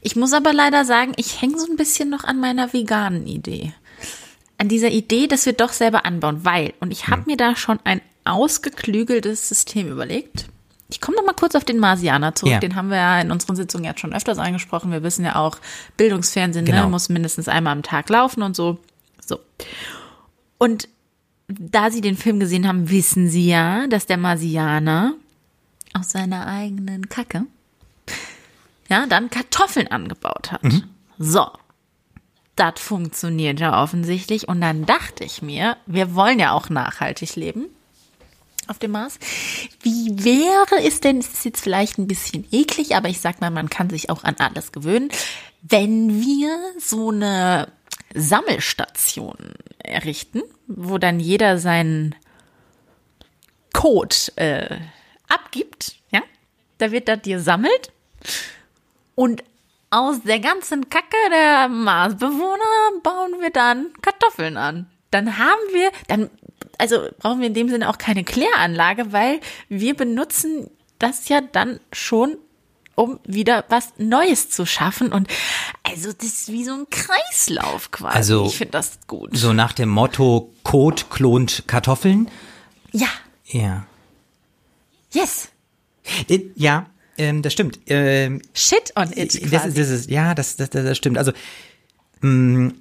Ich 0.00 0.16
muss 0.16 0.32
aber 0.32 0.52
leider 0.52 0.84
sagen, 0.84 1.12
ich 1.16 1.42
hänge 1.42 1.58
so 1.58 1.66
ein 1.70 1.76
bisschen 1.76 2.08
noch 2.08 2.24
an 2.24 2.40
meiner 2.40 2.72
veganen 2.72 3.26
Idee. 3.26 3.74
An 4.58 4.68
dieser 4.68 4.90
Idee, 4.90 5.26
dass 5.26 5.46
wir 5.46 5.52
doch 5.52 5.72
selber 5.72 6.04
anbauen, 6.06 6.44
weil, 6.44 6.74
und 6.80 6.90
ich 6.92 7.08
habe 7.08 7.22
mir 7.26 7.36
da 7.36 7.56
schon 7.56 7.80
ein 7.84 8.00
ausgeklügeltes 8.24 9.48
System 9.48 9.88
überlegt. 9.90 10.46
Ich 10.90 11.00
komme 11.00 11.16
noch 11.16 11.24
mal 11.24 11.32
kurz 11.34 11.54
auf 11.54 11.64
den 11.64 11.78
Marsianer 11.78 12.34
zurück. 12.34 12.52
Ja. 12.52 12.60
Den 12.60 12.76
haben 12.76 12.88
wir 12.88 12.98
ja 12.98 13.20
in 13.20 13.32
unseren 13.32 13.56
Sitzungen 13.56 13.84
jetzt 13.84 14.00
schon 14.00 14.12
öfters 14.14 14.38
angesprochen. 14.38 14.92
Wir 14.92 15.02
wissen 15.02 15.24
ja 15.24 15.36
auch, 15.36 15.58
Bildungsfernsehen 15.96 16.64
Genau. 16.64 16.84
ne, 16.84 16.90
muss 16.90 17.08
mindestens 17.08 17.48
einmal 17.48 17.72
am 17.72 17.82
Tag 17.82 18.08
laufen 18.10 18.42
und 18.42 18.54
so. 18.54 18.78
So. 19.26 19.40
Und 20.58 20.88
da 21.48 21.90
Sie 21.90 22.00
den 22.00 22.16
Film 22.16 22.38
gesehen 22.38 22.68
haben, 22.68 22.90
wissen 22.90 23.28
Sie 23.28 23.48
ja, 23.48 23.86
dass 23.88 24.06
der 24.06 24.18
Marsianer 24.18 25.14
aus 25.94 26.10
seiner 26.10 26.46
eigenen 26.46 27.08
Kacke 27.08 27.46
ja, 28.88 29.06
dann 29.06 29.30
Kartoffeln 29.30 29.88
angebaut 29.88 30.52
hat. 30.52 30.62
So. 31.18 31.46
Das 32.56 32.74
funktioniert 32.78 33.60
ja 33.60 33.82
offensichtlich. 33.82 34.48
Und 34.48 34.60
dann 34.60 34.86
dachte 34.86 35.24
ich 35.24 35.42
mir, 35.42 35.76
wir 35.86 36.14
wollen 36.14 36.38
ja 36.38 36.52
auch 36.52 36.68
nachhaltig 36.68 37.36
leben 37.36 37.66
auf 38.66 38.78
dem 38.78 38.92
Mars. 38.92 39.18
Wie 39.82 40.24
wäre 40.24 40.86
es 40.86 41.00
denn, 41.00 41.18
es 41.18 41.32
ist 41.32 41.44
jetzt 41.44 41.60
vielleicht 41.60 41.98
ein 41.98 42.06
bisschen 42.06 42.46
eklig, 42.50 42.96
aber 42.96 43.08
ich 43.08 43.20
sag 43.20 43.40
mal, 43.40 43.50
man 43.50 43.68
kann 43.68 43.90
sich 43.90 44.10
auch 44.10 44.24
an 44.24 44.36
alles 44.38 44.72
gewöhnen, 44.72 45.10
wenn 45.62 46.20
wir 46.20 46.58
so 46.78 47.10
eine 47.10 47.68
Sammelstation 48.14 49.36
errichten, 49.78 50.42
wo 50.66 50.98
dann 50.98 51.20
jeder 51.20 51.58
seinen 51.58 52.14
Code 53.72 54.16
äh, 54.36 54.78
abgibt, 55.28 55.96
ja, 56.10 56.22
da 56.78 56.92
wird 56.92 57.08
das 57.08 57.22
gesammelt 57.22 57.92
und 59.14 59.42
aus 59.94 60.22
der 60.22 60.40
ganzen 60.40 60.88
Kacke 60.90 61.16
der 61.30 61.68
Marsbewohner 61.68 63.00
bauen 63.02 63.40
wir 63.40 63.50
dann 63.50 63.92
Kartoffeln 64.02 64.56
an. 64.56 64.86
Dann 65.10 65.38
haben 65.38 65.60
wir, 65.72 65.92
dann, 66.08 66.30
also 66.78 67.08
brauchen 67.18 67.40
wir 67.40 67.46
in 67.46 67.54
dem 67.54 67.68
Sinne 67.68 67.88
auch 67.88 67.98
keine 67.98 68.24
Kläranlage, 68.24 69.12
weil 69.12 69.40
wir 69.68 69.94
benutzen 69.94 70.68
das 70.98 71.28
ja 71.28 71.40
dann 71.40 71.78
schon, 71.92 72.36
um 72.96 73.20
wieder 73.24 73.64
was 73.68 73.92
Neues 73.98 74.50
zu 74.50 74.66
schaffen. 74.66 75.12
Und 75.12 75.28
also 75.84 76.12
das 76.12 76.26
ist 76.26 76.48
wie 76.52 76.64
so 76.64 76.72
ein 76.72 76.86
Kreislauf 76.90 77.90
quasi. 77.92 78.16
Also, 78.16 78.46
ich 78.46 78.56
finde 78.56 78.72
das 78.72 78.98
gut. 79.06 79.30
So 79.32 79.52
nach 79.52 79.72
dem 79.72 79.88
Motto, 79.90 80.52
Kot 80.64 81.08
klont 81.10 81.64
Kartoffeln. 81.68 82.28
Ja, 82.92 83.08
Ja. 83.46 83.86
yes. 85.12 85.48
Äh, 86.28 86.40
Ja, 86.56 86.86
ähm, 87.18 87.42
das 87.42 87.52
stimmt. 87.52 87.80
Ähm, 87.86 88.42
Shit 88.54 88.92
on 88.96 89.12
it 89.12 89.30
quasi. 89.32 89.50
Das 89.50 89.66
ist, 89.66 89.78
das 89.78 89.90
ist, 89.90 90.10
ja, 90.10 90.34
das, 90.34 90.56
das, 90.56 90.70
das 90.70 90.96
stimmt. 90.96 91.18
Also, 91.18 91.32
mh, 92.20 92.72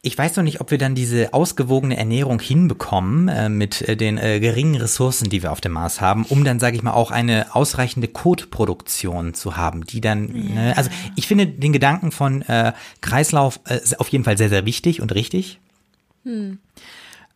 ich 0.00 0.16
weiß 0.16 0.36
noch 0.36 0.44
nicht, 0.44 0.60
ob 0.60 0.70
wir 0.70 0.78
dann 0.78 0.94
diese 0.94 1.34
ausgewogene 1.34 1.96
Ernährung 1.96 2.38
hinbekommen 2.40 3.28
äh, 3.28 3.48
mit 3.48 3.82
äh, 3.82 3.96
den 3.96 4.16
äh, 4.16 4.38
geringen 4.38 4.76
Ressourcen, 4.76 5.28
die 5.28 5.42
wir 5.42 5.50
auf 5.50 5.60
dem 5.60 5.72
Mars 5.72 6.00
haben, 6.00 6.24
um 6.24 6.44
dann, 6.44 6.60
sage 6.60 6.76
ich 6.76 6.82
mal, 6.82 6.92
auch 6.92 7.10
eine 7.10 7.54
ausreichende 7.54 8.06
Kotproduktion 8.06 9.34
zu 9.34 9.56
haben, 9.56 9.84
die 9.84 10.00
dann, 10.00 10.26
ne, 10.26 10.74
also 10.76 10.88
ich 11.16 11.26
finde 11.26 11.46
den 11.46 11.72
Gedanken 11.72 12.12
von 12.12 12.42
äh, 12.42 12.72
Kreislauf 13.00 13.60
äh, 13.66 13.80
auf 13.98 14.08
jeden 14.08 14.22
Fall 14.24 14.38
sehr, 14.38 14.48
sehr 14.48 14.64
wichtig 14.64 15.02
und 15.02 15.14
richtig. 15.14 15.58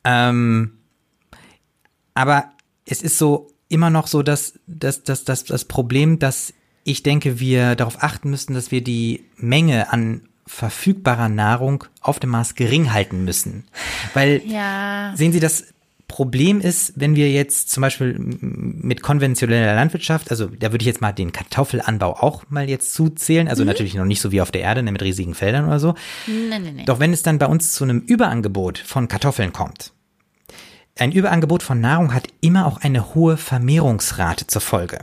Ähm, 0.05 0.73
aber 2.15 2.45
es 2.85 3.03
ist 3.03 3.19
so 3.19 3.52
immer 3.73 3.91
noch 3.91 4.07
so, 4.07 4.23
dass, 4.23 4.55
dass, 4.67 5.03
dass, 5.03 5.25
dass 5.25 5.45
das 5.45 5.65
Problem, 5.65 6.19
dass 6.19 6.53
ich 6.85 7.03
denke, 7.03 7.41
wir 7.41 7.75
darauf 7.77 8.03
achten 8.03 8.31
müssen, 8.31 8.55
dass 8.55 8.71
wir 8.71 8.83
die 8.83 9.25
Menge 9.37 9.93
an 9.93 10.23
verfügbarer 10.47 11.29
Nahrung 11.29 11.85
auf 12.01 12.19
dem 12.19 12.31
Mars 12.31 12.55
gering 12.55 12.93
halten 12.93 13.25
müssen. 13.25 13.65
Weil, 14.15 14.43
Ja. 14.45 15.13
sehen 15.17 15.33
Sie, 15.33 15.41
das 15.41 15.65
Problem 16.09 16.61
ist, 16.61 16.93
wenn 16.97 17.17
wir 17.17 17.31
jetzt 17.31 17.71
zum 17.71 17.81
Beispiel 17.81 18.15
mit 18.19 19.01
konventioneller 19.03 19.75
Landwirtschaft, 19.77 20.31
also 20.31 20.47
da 20.47 20.71
würde 20.71 20.83
ich 20.83 20.87
jetzt 20.87 21.01
mal 21.01 21.13
den 21.13 21.33
Kartoffelanbau 21.33 22.13
auch 22.21 22.45
mal 22.51 22.69
jetzt 22.69 22.93
zuzählen, 22.93 23.49
also 23.49 23.65
natürlich 23.65 23.95
noch 23.95 24.05
nicht 24.05 24.21
so 24.21 24.31
wie 24.31 24.43
auf 24.43 24.51
der 24.51 24.61
Erde, 24.61 24.83
ne, 24.83 24.93
mit 24.93 25.01
riesigen 25.01 25.35
Feldern 25.35 25.65
oder 25.65 25.79
so. 25.81 25.95
Nee, 26.27 26.59
nee, 26.59 26.73
nee. 26.73 26.85
Doch 26.85 27.01
wenn 27.01 27.15
es 27.15 27.23
dann 27.23 27.39
bei 27.39 27.47
uns 27.47 27.73
zu 27.73 27.85
einem 27.85 28.01
Überangebot 28.01 28.77
von 28.79 29.09
Kartoffeln 29.09 29.55
kommt, 29.55 29.93
ein 30.99 31.13
Überangebot 31.13 31.63
von 31.63 31.81
Nahrung 31.81 32.13
hat 32.15 32.29
immer 32.41 32.67
auch 32.67 32.79
eine 32.81 33.15
hohe 33.15 33.37
Vermehrungsrate 33.37 34.47
zur 34.47 34.61
Folge. 34.61 35.01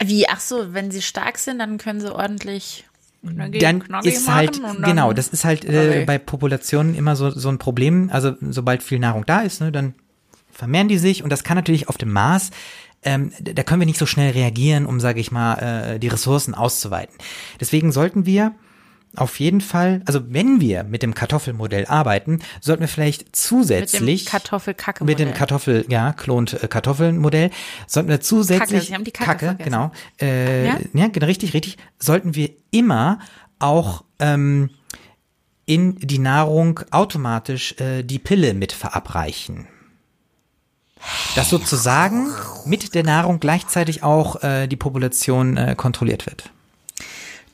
Wie, 0.00 0.28
ach 0.28 0.40
so, 0.40 0.72
wenn 0.74 0.90
sie 0.90 1.02
stark 1.02 1.38
sind, 1.38 1.58
dann 1.58 1.78
können 1.78 2.00
sie 2.00 2.14
ordentlich 2.14 2.84
Dann 3.22 3.82
ist 4.04 4.28
halt, 4.28 4.62
dann- 4.62 4.82
genau, 4.82 5.12
das 5.12 5.28
ist 5.28 5.44
halt 5.44 5.64
äh, 5.64 6.04
bei 6.06 6.18
Populationen 6.18 6.94
immer 6.94 7.16
so, 7.16 7.30
so 7.30 7.48
ein 7.48 7.58
Problem. 7.58 8.10
Also 8.12 8.34
sobald 8.40 8.82
viel 8.82 9.00
Nahrung 9.00 9.26
da 9.26 9.40
ist, 9.40 9.60
ne, 9.60 9.72
dann 9.72 9.94
vermehren 10.52 10.88
die 10.88 10.98
sich 10.98 11.22
und 11.24 11.30
das 11.30 11.42
kann 11.44 11.56
natürlich 11.56 11.88
auf 11.88 11.98
dem 11.98 12.12
Mars, 12.12 12.50
ähm, 13.02 13.32
da 13.40 13.62
können 13.64 13.80
wir 13.80 13.86
nicht 13.86 13.98
so 13.98 14.06
schnell 14.06 14.32
reagieren, 14.32 14.86
um, 14.86 14.98
sage 15.00 15.20
ich 15.20 15.30
mal, 15.32 15.54
äh, 15.94 15.98
die 15.98 16.08
Ressourcen 16.08 16.54
auszuweiten. 16.54 17.16
Deswegen 17.60 17.90
sollten 17.92 18.24
wir 18.26 18.54
auf 19.16 19.40
jeden 19.40 19.60
Fall, 19.60 20.02
also 20.06 20.20
wenn 20.32 20.60
wir 20.60 20.84
mit 20.84 21.02
dem 21.02 21.14
Kartoffelmodell 21.14 21.86
arbeiten, 21.86 22.40
sollten 22.60 22.82
wir 22.82 22.88
vielleicht 22.88 23.34
zusätzlich 23.34 24.26
Kartoffelkacke 24.26 25.04
mit 25.04 25.18
dem. 25.18 25.34
Kartoffel, 25.34 25.84
ja, 25.88 26.12
klont 26.12 26.62
äh, 26.62 26.68
Kartoffelmodell, 26.68 27.50
sollten 27.86 28.08
wir 28.08 28.20
zusätzlich 28.20 28.88
Sie 28.88 28.94
haben 28.94 29.04
die 29.04 29.10
Kacke 29.10 29.46
vergessen. 29.46 29.64
genau, 29.64 29.92
äh, 30.20 30.66
Ja? 30.66 30.78
ja? 30.92 31.08
genau, 31.08 31.26
richtig, 31.26 31.54
richtig, 31.54 31.78
sollten 31.98 32.34
wir 32.34 32.50
immer 32.70 33.18
auch 33.58 34.04
ähm, 34.18 34.70
in 35.66 35.96
die 35.96 36.18
Nahrung 36.18 36.80
automatisch 36.90 37.74
äh, 37.80 38.02
die 38.02 38.18
Pille 38.18 38.54
mit 38.54 38.72
verabreichen. 38.72 39.68
Dass 41.36 41.50
sozusagen 41.50 42.26
mit 42.66 42.94
der 42.94 43.04
Nahrung 43.04 43.38
gleichzeitig 43.38 44.02
auch 44.02 44.42
äh, 44.42 44.66
die 44.66 44.76
Population 44.76 45.56
äh, 45.56 45.74
kontrolliert 45.76 46.26
wird. 46.26 46.50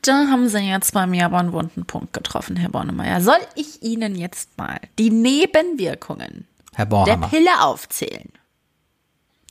Da 0.04 0.26
haben 0.30 0.48
Sie 0.48 0.58
jetzt 0.58 0.92
bei 0.92 1.06
mir 1.06 1.24
aber 1.24 1.38
einen 1.38 1.54
wunden 1.54 1.86
Punkt 1.86 2.12
getroffen, 2.12 2.56
Herr 2.56 2.68
Bornemeyer. 2.68 3.22
Soll 3.22 3.40
ich 3.54 3.82
Ihnen 3.82 4.14
jetzt 4.16 4.58
mal 4.58 4.78
die 4.98 5.10
Nebenwirkungen 5.10 6.46
der. 6.76 7.16
Pille 7.16 7.62
aufzählen? 7.62 8.30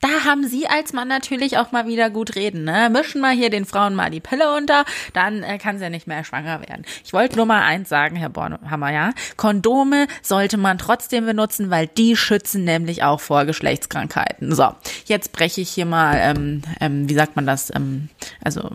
Da 0.00 0.24
haben 0.24 0.46
Sie 0.46 0.68
als 0.68 0.92
Mann 0.92 1.08
natürlich 1.08 1.58
auch 1.58 1.72
mal 1.72 1.86
wieder 1.86 2.08
gut 2.08 2.36
reden. 2.36 2.62
Ne? 2.62 2.88
Mischen 2.88 3.20
wir 3.20 3.30
hier 3.30 3.50
den 3.50 3.64
Frauen 3.64 3.96
mal 3.96 4.10
die 4.10 4.20
Pille 4.20 4.54
unter, 4.54 4.84
dann 5.12 5.42
äh, 5.42 5.58
kann 5.58 5.78
sie 5.78 5.84
ja 5.84 5.90
nicht 5.90 6.06
mehr 6.06 6.22
schwanger 6.22 6.60
werden. 6.60 6.84
Ich 7.04 7.12
wollte 7.12 7.36
nur 7.36 7.46
mal 7.46 7.62
eins 7.62 7.88
sagen, 7.88 8.14
Herr 8.14 8.28
Bornhammer, 8.28 8.92
ja. 8.92 9.12
Kondome 9.36 10.06
sollte 10.22 10.56
man 10.56 10.78
trotzdem 10.78 11.26
benutzen, 11.26 11.70
weil 11.70 11.88
die 11.88 12.16
schützen 12.16 12.62
nämlich 12.62 13.02
auch 13.02 13.20
vor 13.20 13.44
Geschlechtskrankheiten. 13.44 14.54
So, 14.54 14.68
jetzt 15.06 15.32
breche 15.32 15.62
ich 15.62 15.70
hier 15.70 15.86
mal, 15.86 16.16
ähm, 16.20 16.62
ähm, 16.80 17.08
wie 17.08 17.14
sagt 17.14 17.34
man 17.34 17.46
das? 17.46 17.74
Ähm, 17.74 18.10
also 18.44 18.70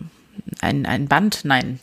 ein, 0.62 0.86
ein 0.86 1.08
Band, 1.08 1.42
nein, 1.44 1.80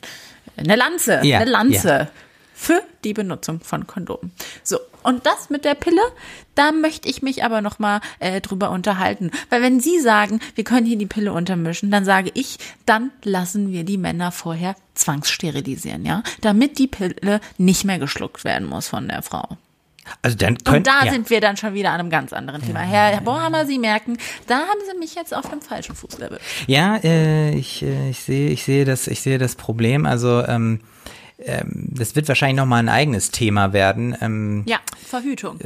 eine 0.56 0.76
Lanze, 0.76 1.20
Ja, 1.22 1.38
eine 1.38 1.50
Lanze 1.50 1.88
ja. 1.88 2.08
für 2.54 2.82
die 3.04 3.12
Benutzung 3.12 3.60
von 3.60 3.86
Kondomen. 3.86 4.32
So, 4.62 4.78
und 5.02 5.24
das 5.26 5.50
mit 5.50 5.64
der 5.64 5.74
Pille, 5.74 6.00
da 6.54 6.72
möchte 6.72 7.08
ich 7.08 7.22
mich 7.22 7.44
aber 7.44 7.60
noch 7.60 7.78
mal 7.78 8.00
äh, 8.18 8.40
drüber 8.40 8.70
unterhalten. 8.70 9.30
Weil 9.50 9.62
wenn 9.62 9.78
Sie 9.78 10.00
sagen, 10.00 10.40
wir 10.54 10.64
können 10.64 10.86
hier 10.86 10.98
die 10.98 11.06
Pille 11.06 11.32
untermischen, 11.32 11.90
dann 11.90 12.04
sage 12.04 12.30
ich, 12.34 12.58
dann 12.86 13.12
lassen 13.22 13.70
wir 13.70 13.84
die 13.84 13.98
Männer 13.98 14.32
vorher 14.32 14.74
zwangssterilisieren, 14.94 16.04
ja? 16.04 16.22
Damit 16.40 16.78
die 16.78 16.88
Pille 16.88 17.40
nicht 17.58 17.84
mehr 17.84 17.98
geschluckt 17.98 18.44
werden 18.44 18.66
muss 18.66 18.88
von 18.88 19.06
der 19.08 19.22
Frau. 19.22 19.56
Also 20.22 20.36
dann 20.36 20.58
können, 20.58 20.78
Und 20.78 20.86
da 20.86 21.04
ja. 21.04 21.12
sind 21.12 21.30
wir 21.30 21.40
dann 21.40 21.56
schon 21.56 21.74
wieder 21.74 21.90
an 21.90 22.00
einem 22.00 22.10
ganz 22.10 22.32
anderen 22.32 22.62
Thema. 22.62 22.80
Herr, 22.80 23.12
Herr 23.12 23.20
Bohammer, 23.20 23.66
Sie 23.66 23.78
merken, 23.78 24.18
da 24.46 24.58
haben 24.58 24.80
Sie 24.90 24.98
mich 24.98 25.14
jetzt 25.14 25.34
auf 25.34 25.48
dem 25.48 25.60
falschen 25.60 25.94
Fuß 25.94 26.18
erwischt. 26.18 26.42
Ja, 26.66 26.96
äh, 27.02 27.54
ich, 27.54 27.82
äh, 27.82 28.10
ich 28.10 28.20
sehe, 28.20 28.50
ich 28.50 28.64
sehe 28.64 28.84
das, 28.84 29.06
ich 29.06 29.20
sehe 29.20 29.38
das 29.38 29.56
Problem. 29.56 30.06
Also 30.06 30.44
ähm, 30.46 30.80
ähm, 31.38 31.88
das 31.90 32.16
wird 32.16 32.28
wahrscheinlich 32.28 32.56
noch 32.56 32.66
mal 32.66 32.78
ein 32.78 32.88
eigenes 32.88 33.30
Thema 33.30 33.72
werden. 33.72 34.16
Ähm, 34.20 34.64
Ja, 34.66 34.78
Verhütung. 35.06 35.58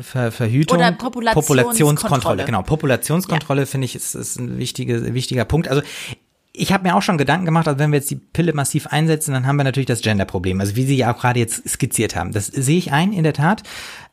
Ver 0.00 0.30
Verhütung, 0.30 0.78
Oder 0.78 0.92
Populationskontrolle. 0.92 2.44
Genau, 2.44 2.62
Populationskontrolle 2.62 3.66
finde 3.66 3.86
ich 3.86 3.96
ist, 3.96 4.14
ist 4.14 4.38
ein 4.38 4.58
wichtige, 4.58 5.14
wichtiger 5.14 5.44
Punkt. 5.44 5.68
Also 5.68 5.82
ich 6.58 6.72
habe 6.72 6.86
mir 6.86 6.96
auch 6.96 7.02
schon 7.02 7.18
Gedanken 7.18 7.46
gemacht, 7.46 7.68
also 7.68 7.78
wenn 7.78 7.92
wir 7.92 7.98
jetzt 7.98 8.10
die 8.10 8.16
Pille 8.16 8.52
massiv 8.52 8.88
einsetzen, 8.88 9.32
dann 9.32 9.46
haben 9.46 9.56
wir 9.56 9.64
natürlich 9.64 9.86
das 9.86 10.00
Gender-Problem. 10.00 10.60
Also 10.60 10.76
wie 10.76 10.84
Sie 10.84 10.96
ja 10.96 11.12
auch 11.12 11.20
gerade 11.20 11.38
jetzt 11.38 11.68
skizziert 11.68 12.16
haben. 12.16 12.32
Das 12.32 12.46
sehe 12.46 12.78
ich 12.78 12.92
ein, 12.92 13.12
in 13.12 13.22
der 13.22 13.32
Tat. 13.32 13.62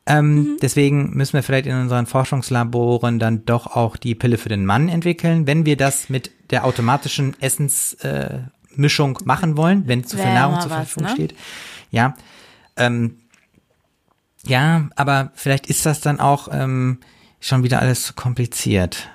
Ähm, 0.05 0.57
Deswegen 0.61 1.15
müssen 1.15 1.33
wir 1.33 1.43
vielleicht 1.43 1.65
in 1.65 1.75
unseren 1.75 2.05
Forschungslaboren 2.05 3.17
dann 3.17 3.45
doch 3.45 3.67
auch 3.67 3.97
die 3.97 4.13
Pille 4.13 4.37
für 4.37 4.49
den 4.49 4.65
Mann 4.65 4.87
entwickeln, 4.87 5.47
wenn 5.47 5.65
wir 5.65 5.77
das 5.77 6.09
mit 6.09 6.31
der 6.51 6.65
automatischen 6.65 7.35
Essensmischung 7.41 9.17
äh, 9.17 9.23
machen 9.25 9.57
wollen, 9.57 9.87
wenn 9.87 10.03
zu 10.03 10.17
viel 10.17 10.33
Nahrung 10.33 10.61
zur 10.61 10.69
was, 10.69 10.77
Verfügung 10.77 11.09
ne? 11.09 11.15
steht. 11.15 11.35
Ja. 11.89 12.15
Ähm, 12.77 13.17
ja, 14.45 14.89
aber 14.95 15.31
vielleicht 15.33 15.67
ist 15.67 15.87
das 15.87 16.01
dann 16.01 16.19
auch 16.19 16.49
ähm, 16.51 16.99
schon 17.39 17.63
wieder 17.63 17.79
alles 17.79 18.03
zu 18.03 18.13
kompliziert. 18.13 19.09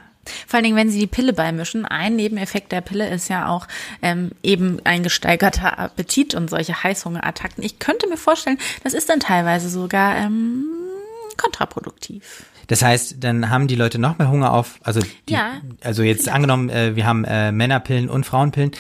Vor 0.47 0.57
allen 0.59 0.65
Dingen, 0.65 0.77
wenn 0.77 0.91
Sie 0.91 0.99
die 0.99 1.07
Pille 1.07 1.33
beimischen, 1.33 1.85
ein 1.87 2.17
Nebeneffekt 2.17 2.73
der 2.73 2.81
Pille 2.81 3.09
ist 3.09 3.29
ja 3.29 3.49
auch 3.49 3.67
ähm, 4.03 4.31
eben 4.43 4.79
ein 4.85 5.03
gesteigerter 5.03 5.79
Appetit 5.79 6.35
und 6.35 6.51
solche 6.51 6.83
Heißhungerattacken. 6.83 7.63
Ich 7.65 7.79
könnte 7.79 8.09
mir 8.09 8.17
vorstellen, 8.17 8.59
das 8.85 8.95
ist 8.95 9.09
dann 9.09 9.21
teilweise 9.21 9.69
sogar 9.69 10.17
ähm, 10.17 10.65
kontraproduktiv. 11.37 12.45
Das 12.67 12.83
heißt, 12.83 13.17
dann 13.25 13.51
haben 13.51 13.67
die 13.67 13.75
Leute 13.75 13.99
noch 13.99 14.19
mehr 14.19 14.31
Hunger 14.31 14.53
auf, 14.53 14.79
also 14.85 15.01
die, 15.29 15.33
Ja, 15.33 15.55
also 15.83 16.03
jetzt 16.03 16.29
angenommen, 16.29 16.69
äh, 16.71 16.95
wir 16.95 17.07
haben 17.07 17.25
äh, 17.25 17.51
Männerpillen 17.51 18.09
und 18.09 18.25
Frauenpillen, 18.27 18.71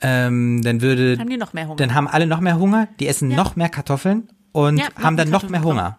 ähm, 0.00 0.60
dann 0.62 0.82
würde 0.82 1.16
Haben 1.18 1.30
die 1.30 1.36
noch 1.38 1.52
mehr 1.54 1.66
Hunger? 1.66 1.76
dann 1.76 1.94
haben 1.94 2.08
alle 2.08 2.26
noch 2.26 2.40
mehr 2.40 2.58
Hunger, 2.58 2.88
die 3.00 3.06
essen 3.08 3.30
Ja. 3.30 3.36
noch 3.38 3.56
mehr 3.56 3.68
Kartoffeln 3.70 4.28
und 4.52 4.78
Ja, 4.78 4.86
haben 5.02 5.16
dann 5.16 5.30
noch 5.30 5.48
mehr. 5.48 5.62
Hunger. 5.62 5.98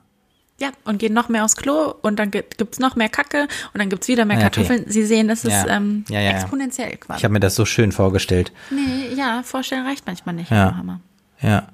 Ja, 0.57 0.71
und 0.85 1.00
gehen 1.00 1.13
noch 1.13 1.27
mehr 1.27 1.43
aufs 1.43 1.57
Klo 1.57 1.93
und 2.01 2.17
dann 2.17 2.31
gibt- 2.31 2.57
gibt's 2.57 2.79
noch 2.79 2.95
mehr 2.95 3.09
Kacke 3.09 3.47
und 3.74 3.79
dann 3.79 3.89
gibt's 3.89 4.07
wieder 4.07 4.24
mehr 4.24 4.39
Ja, 4.39 4.47
okay. 4.47 4.62
Kartoffeln. 4.63 4.85
Sie 4.89 5.05
sehen, 5.05 5.27
das 5.27 5.43
ist 5.43 5.51
Ja. 5.51 5.67
ähm, 5.67 6.05
Ja, 6.07 6.21
exponentiell 6.21 6.95
quasi. 6.95 7.17
Ich 7.19 7.24
habe 7.25 7.33
mir 7.33 7.41
das 7.41 7.55
so 7.55 7.65
schön 7.65 7.91
vorgestellt. 7.91 8.53
nee, 8.69 9.13
ja, 9.15 9.43
vorstellen 9.43 9.85
reicht 9.85 10.05
manchmal 10.07 10.35
nicht. 10.35 10.50
Ja. 10.51 10.74
Hammer. 10.77 11.01
Ja. 11.41 11.67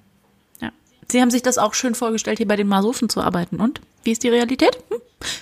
Ja. 0.61 0.71
Sie 1.11 1.21
haben 1.21 1.29
sich 1.29 1.43
das 1.43 1.59
auch 1.59 1.75
schön 1.75 1.93
vorgestellt, 1.93 2.39
hier 2.39 2.47
bei 2.47 2.55
den 2.55 2.67
Masofen 2.67 3.07
zu 3.07 3.21
arbeiten. 3.21 3.57
Und? 3.59 3.81
Wie 4.03 4.11
ist 4.13 4.23
die 4.23 4.29
Realität? 4.29 4.75
Hm? 4.89 4.97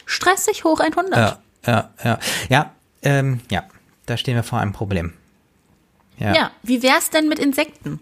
Stressig 0.06 0.66
hoch 0.66 0.82
100. 0.82 1.18
Ja, 1.18 1.40
ja, 1.66 1.90
ja. 2.04 2.20
Ja, 2.50 2.72
ähm, 3.04 3.40
ja, 3.50 3.64
da 4.06 4.18
stehen 4.18 4.36
wir 4.36 4.44
vor 4.44 4.60
einem 4.60 4.74
Problem. 4.74 5.14
Ja. 6.18 6.36
Ja, 6.36 6.52
wie 6.64 6.84
wär's 6.84 7.10
denn 7.10 7.30
mit 7.30 7.40
Insekten? 7.40 8.02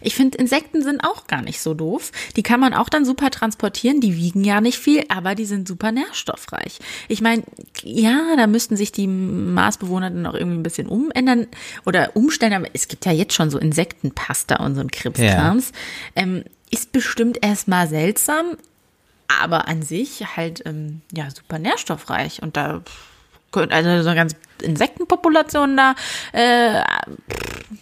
Ich 0.00 0.14
finde, 0.14 0.38
Insekten 0.38 0.82
sind 0.82 1.02
auch 1.04 1.26
gar 1.26 1.42
nicht 1.42 1.60
so 1.60 1.74
doof. 1.74 2.12
Die 2.36 2.42
kann 2.42 2.60
man 2.60 2.74
auch 2.74 2.88
dann 2.88 3.04
super 3.04 3.30
transportieren. 3.30 4.00
Die 4.00 4.16
wiegen 4.16 4.44
ja 4.44 4.60
nicht 4.60 4.78
viel, 4.78 5.04
aber 5.08 5.34
die 5.34 5.44
sind 5.44 5.68
super 5.68 5.92
nährstoffreich. 5.92 6.78
Ich 7.08 7.20
meine, 7.20 7.42
ja, 7.82 8.36
da 8.36 8.46
müssten 8.46 8.76
sich 8.76 8.92
die 8.92 9.06
Marsbewohner 9.06 10.10
dann 10.10 10.26
auch 10.26 10.34
irgendwie 10.34 10.58
ein 10.58 10.62
bisschen 10.62 10.86
umändern 10.86 11.46
oder 11.86 12.16
umstellen. 12.16 12.54
Aber 12.54 12.66
es 12.72 12.88
gibt 12.88 13.06
ja 13.06 13.12
jetzt 13.12 13.34
schon 13.34 13.50
so 13.50 13.58
Insektenpasta 13.58 14.56
und 14.56 14.74
so 14.74 14.80
ein 14.80 14.90
Krimskrams. 14.90 15.72
Ähm, 16.16 16.44
ist 16.70 16.92
bestimmt 16.92 17.38
erstmal 17.42 17.88
seltsam, 17.88 18.56
aber 19.28 19.68
an 19.68 19.82
sich 19.82 20.36
halt 20.36 20.62
ähm, 20.66 21.02
ja 21.12 21.28
super 21.30 21.58
nährstoffreich. 21.58 22.42
Und 22.42 22.56
da 22.56 22.82
also 23.52 24.02
so 24.02 24.08
eine 24.08 24.14
ganze 24.14 24.36
Insektenpopulation 24.62 25.76
da 25.76 25.94
äh, 26.32 26.82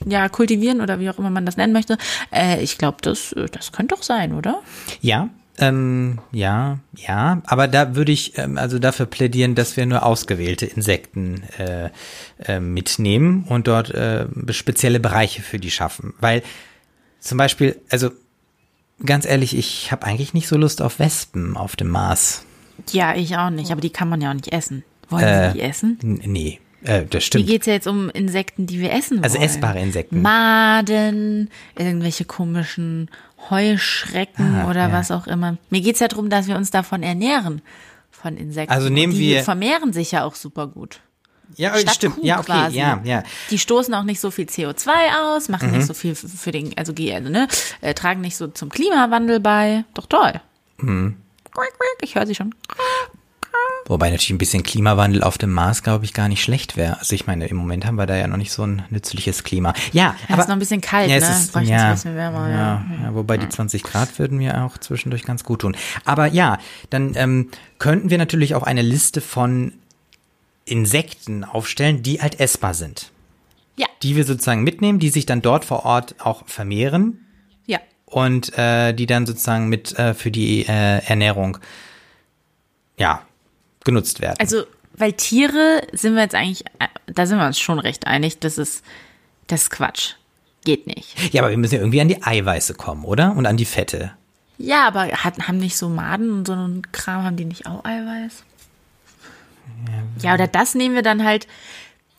ja, 0.07 0.29
kultivieren 0.29 0.81
oder 0.81 1.01
wie 1.01 1.11
auch 1.11 1.19
immer 1.19 1.31
man 1.31 1.47
das 1.47 1.57
nennen 1.57 1.73
möchte. 1.73 1.99
Äh, 2.33 2.63
ich 2.63 2.79
glaube, 2.79 2.99
das, 3.03 3.35
das 3.53 3.73
könnte 3.73 3.95
doch 3.95 4.03
sein, 4.03 4.35
oder? 4.35 4.63
Ja, 5.01 5.29
ähm, 5.61 6.21
ja, 6.31 6.79
ja, 6.95 7.43
aber 7.45 7.67
da 7.67 7.97
würde 7.97 8.13
ich 8.13 8.39
ähm, 8.39 8.59
also 8.59 8.79
dafür 8.79 9.07
plädieren, 9.07 9.57
dass 9.57 9.77
wir 9.77 9.87
nur 9.87 10.07
ausgewählte 10.07 10.67
Insekten 10.67 11.43
äh, 11.59 11.91
äh, 12.39 12.61
mitnehmen 12.61 13.45
und 13.49 13.67
dort 13.67 13.91
äh, 13.91 14.27
spezielle 14.51 15.01
Bereiche 15.01 15.43
für 15.43 15.59
die 15.59 15.73
schaffen. 15.73 16.15
Weil 16.21 16.43
zum 17.19 17.39
Beispiel, 17.39 17.81
also 17.91 18.11
ganz 19.05 19.27
ehrlich, 19.27 19.57
ich 19.57 19.91
habe 19.91 20.07
eigentlich 20.07 20.33
nicht 20.33 20.47
so 20.47 20.57
Lust 20.57 20.81
auf 20.81 21.01
Wespen 21.01 21.57
auf 21.57 21.75
dem 21.75 21.89
Mars. 21.89 22.45
Ja, 22.93 23.17
ich 23.17 23.37
auch 23.37 23.51
nicht, 23.51 23.73
aber 23.73 23.81
die 23.81 23.91
kann 23.91 24.09
man 24.09 24.21
ja 24.21 24.31
auch 24.31 24.35
nicht 24.35 24.53
essen. 24.53 24.85
Wollen 25.11 25.25
Äh, 25.25 25.49
Sie 25.53 25.59
die 25.59 25.63
essen? 25.63 25.99
Nee, 26.03 26.61
äh, 26.83 27.03
das 27.05 27.11
Hier 27.11 27.21
stimmt. 27.21 27.47
geht's 27.47 27.67
ja 27.67 27.73
jetzt 27.73 27.87
um 27.87 28.11
Insekten, 28.11 28.67
die 28.67 28.79
wir 28.81 28.93
essen 28.93 29.17
wollen. 29.19 29.25
Also 29.25 29.39
essbare 29.39 29.81
Insekten. 29.81 30.21
Maden, 30.23 31.51
irgendwelche 31.79 32.25
komischen 32.25 33.11
Heuschrecken 33.51 34.57
Ah, 34.57 34.69
oder 34.71 34.89
ja. 34.89 34.93
was 34.93 35.11
auch 35.11 35.27
immer. 35.27 35.57
Mir 35.71 35.81
geht's 35.81 36.01
ja 36.01 36.09
darum, 36.09 36.29
dass 36.31 36.47
wir 36.49 36.57
uns 36.57 36.71
davon 36.71 37.03
ernähren, 37.03 37.63
von 38.11 38.37
Insekten. 38.37 38.73
Also 38.73 38.89
nehmen 38.89 39.13
die 39.13 39.21
wir- 39.21 39.45
vermehren 39.45 39.93
sich 39.93 40.13
ja 40.13 40.25
auch 40.25 40.35
super 40.35 40.67
gut. 40.67 41.01
Ja, 41.57 41.75
äh, 41.75 41.81
Statt 41.81 41.95
stimmt. 41.95 42.17
Kuh 42.17 42.25
Ja, 42.27 42.39
okay, 42.41 42.47
quasi. 42.53 42.77
ja, 42.77 43.01
ja. 43.05 43.23
Die 43.51 43.59
stoßen 43.59 43.95
auch 43.95 44.03
nicht 44.03 44.21
so 44.21 44.31
viel 44.31 44.45
CO2 44.47 44.91
aus, 45.23 45.49
machen 45.49 45.71
Mhm. 45.71 45.79
nicht 45.79 45.87
so 45.87 45.95
viel 45.95 46.15
für 46.15 46.53
den, 46.53 46.77
also, 46.77 46.93
also 46.93 47.29
ne, 47.31 47.49
äh, 47.81 47.95
tragen 47.95 48.21
nicht 48.21 48.37
so 48.37 48.49
zum 48.49 48.69
Klimawandel 48.69 49.41
bei. 49.41 49.85
Doch 49.95 50.05
toll. 50.07 50.35
Mhm. 50.77 51.17
Quack, 51.51 51.69
quack, 51.73 51.97
Ich 52.03 52.15
höre 52.17 52.27
sie 52.27 52.35
schon. 52.35 52.55
Wobei 53.89 54.11
natürlich 54.11 54.31
ein 54.31 54.39
bisschen 54.39 54.63
Klimawandel 54.63 55.23
auf 55.23 55.39
dem 55.39 55.51
Mars, 55.51 55.83
glaube 55.83 56.05
ich, 56.05 56.13
gar 56.13 56.29
nicht 56.29 56.43
schlecht 56.43 56.77
wäre. 56.77 56.99
Also 56.99 57.15
ich 57.15 57.27
meine, 57.27 57.47
im 57.47 57.57
Moment 57.57 57.87
haben 57.87 57.97
wir 57.97 58.07
da 58.07 58.17
ja 58.17 58.27
noch 58.27 58.37
nicht 58.37 58.53
so 58.53 58.63
ein 58.63 58.83
nützliches 58.91 59.45
Klima. 59.45 59.73
Ja, 59.93 60.15
Ja, 60.29 60.35
aber 60.35 60.43
ist 60.43 60.49
noch 60.49 60.57
ein 60.57 60.59
bisschen 60.59 60.81
kalt, 60.81 61.11
ja, 61.11 61.19
ne? 61.19 61.23
es 61.23 61.41
ist, 61.41 61.53
Bräuchte 61.53 61.73
ja, 61.73 61.89
ein 61.89 61.95
bisschen 61.95 62.15
wärmer, 62.15 62.49
ja, 62.49 62.57
ja. 62.57 62.85
ja, 63.05 63.15
wobei 63.15 63.39
die 63.39 63.49
20 63.49 63.83
Grad 63.83 64.19
würden 64.19 64.39
mir 64.39 64.65
auch 64.65 64.79
zwischendurch 64.79 65.25
ganz 65.25 65.43
gut 65.43 65.63
tun. 65.63 65.77
Aber 66.05 66.27
ja, 66.27 66.59
dann 66.91 67.15
ähm, 67.17 67.51
könnten 67.79 68.11
wir 68.11 68.19
natürlich 68.19 68.55
auch 68.55 68.63
eine 68.63 68.83
Liste 68.83 69.21
von 69.21 69.73
Insekten 70.67 71.45
aufstellen, 71.45 72.03
die 72.03 72.21
halt 72.21 72.41
essbar 72.41 72.75
sind. 72.75 73.11
Ja, 73.77 73.87
Die 74.03 74.17
wir 74.17 74.25
sozusagen 74.25 74.63
mitnehmen, 74.65 74.99
die 74.99 75.09
sich 75.09 75.25
dann 75.25 75.41
dort 75.41 75.65
vor 75.65 75.85
Ort 75.85 76.17
auch 76.19 76.47
vermehren 76.47 77.25
ja. 77.67 77.79
und 78.05 78.57
äh, 78.59 78.93
die 78.93 79.07
dann 79.07 79.25
sozusagen 79.25 79.69
mit 79.69 79.99
äh, 79.99 80.15
für 80.15 80.31
die 80.31 80.67
äh, 80.67 81.05
Ernährung 81.07 81.59
ja 82.99 83.23
genutzt 83.89 84.21
werden. 84.21 84.37
Also, 84.39 84.65
weil 84.93 85.15
Tiere 85.15 85.83
sind 85.93 86.15
wir 86.15 86.23
jetzt 86.23 86.35
eigentlich, 86.35 86.67
äh, 86.79 86.87
da 87.07 87.27
sind 87.27 87.39
wir 87.39 87.47
uns 87.47 87.59
schon 87.59 87.79
recht 87.79 88.07
einig, 88.07 88.39
das 88.39 88.59
ist, 88.59 88.85
das 89.47 89.63
ist 89.63 89.71
Quatsch. 89.71 90.15
Geht 90.65 90.87
nicht. 90.87 91.33
ja, 91.33 91.41
aber 91.41 91.51
wir 91.51 91.57
müssen 91.57 91.75
ja 91.75 91.81
irgendwie 91.81 92.01
an 92.01 92.09
die 92.09 92.23
Eiweiße 92.23 92.75
kommen, 92.75 93.05
oder? 93.05 93.35
Und 93.35 93.47
an 93.47 93.57
die 93.57 93.65
Fette. 93.65 94.13
Ja, 94.59 94.87
aber 94.87 95.07
hat, 95.07 95.49
haben 95.49 95.59
nicht 95.59 95.77
so 95.77 95.89
Maden 95.89 96.31
und 96.33 96.47
so 96.47 96.53
einen 96.53 96.83
Kram, 96.93 97.25
haben 97.25 97.37
die 97.37 97.45
nicht 97.45 97.67
auch 97.67 97.85
Eiweiß? 97.85 98.43
Ja, 100.21 100.35
oder 100.35 100.49
das 100.49 100.75
nehmen 100.75 100.95
wir 100.95 101.03
dann 101.03 101.25
halt, 101.25 101.47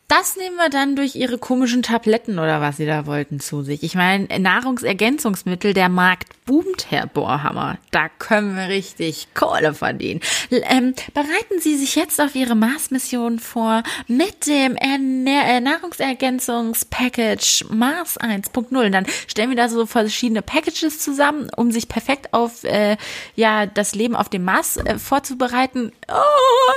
das 0.10 0.36
nehmen 0.36 0.56
wir 0.56 0.70
dann 0.70 0.96
durch 0.96 1.16
ihre 1.16 1.38
komischen 1.38 1.84
Tabletten 1.84 2.40
oder 2.40 2.62
was 2.62 2.78
sie 2.78 2.88
da 2.88 3.06
wollten 3.06 3.40
zu 3.40 3.62
sich. 3.62 3.84
Ich 3.84 3.94
meine, 3.94 4.40
Nahrungsergänzungsmittel, 4.40 5.76
der 5.76 5.88
Markt 5.88 6.30
boomt, 6.46 6.88
Herr 6.90 7.06
Bohrhammer. 7.06 7.78
Da 7.92 8.10
können 8.10 8.56
wir 8.56 8.70
richtig 8.70 9.28
Kohle 9.36 9.76
verdienen. 9.76 10.22
Ähm, 10.50 10.96
bereiten 11.14 11.62
Sie 11.62 11.78
sich 11.78 11.96
jetzt 11.96 12.20
auf 12.20 12.34
Ihre 12.34 12.56
Mars-Mission 12.56 13.38
vor 13.38 13.84
mit 14.08 14.48
dem 14.48 14.76
äh, 14.78 15.62
Nahrungsergänzungspackage 15.62 17.66
Mars 17.70 18.20
1.0. 18.20 18.90
Dann 18.90 19.06
stellen 19.28 19.52
wir 19.52 19.58
da 19.58 19.70
so 19.70 19.86
verschiedene 19.86 20.42
Packages 20.42 20.98
zusammen, 20.98 21.52
um 21.56 21.72
sich 21.72 21.88
perfekt 21.88 22.34
auf 22.34 22.64
äh, 22.64 22.98
ja 23.36 23.68
das 23.68 23.94
Leben 23.94 24.16
auf 24.16 24.30
dem 24.30 24.44
Mars 24.44 24.78
äh, 24.78 24.98
vorzubereiten. 24.98 25.92
Oh, 26.08 26.74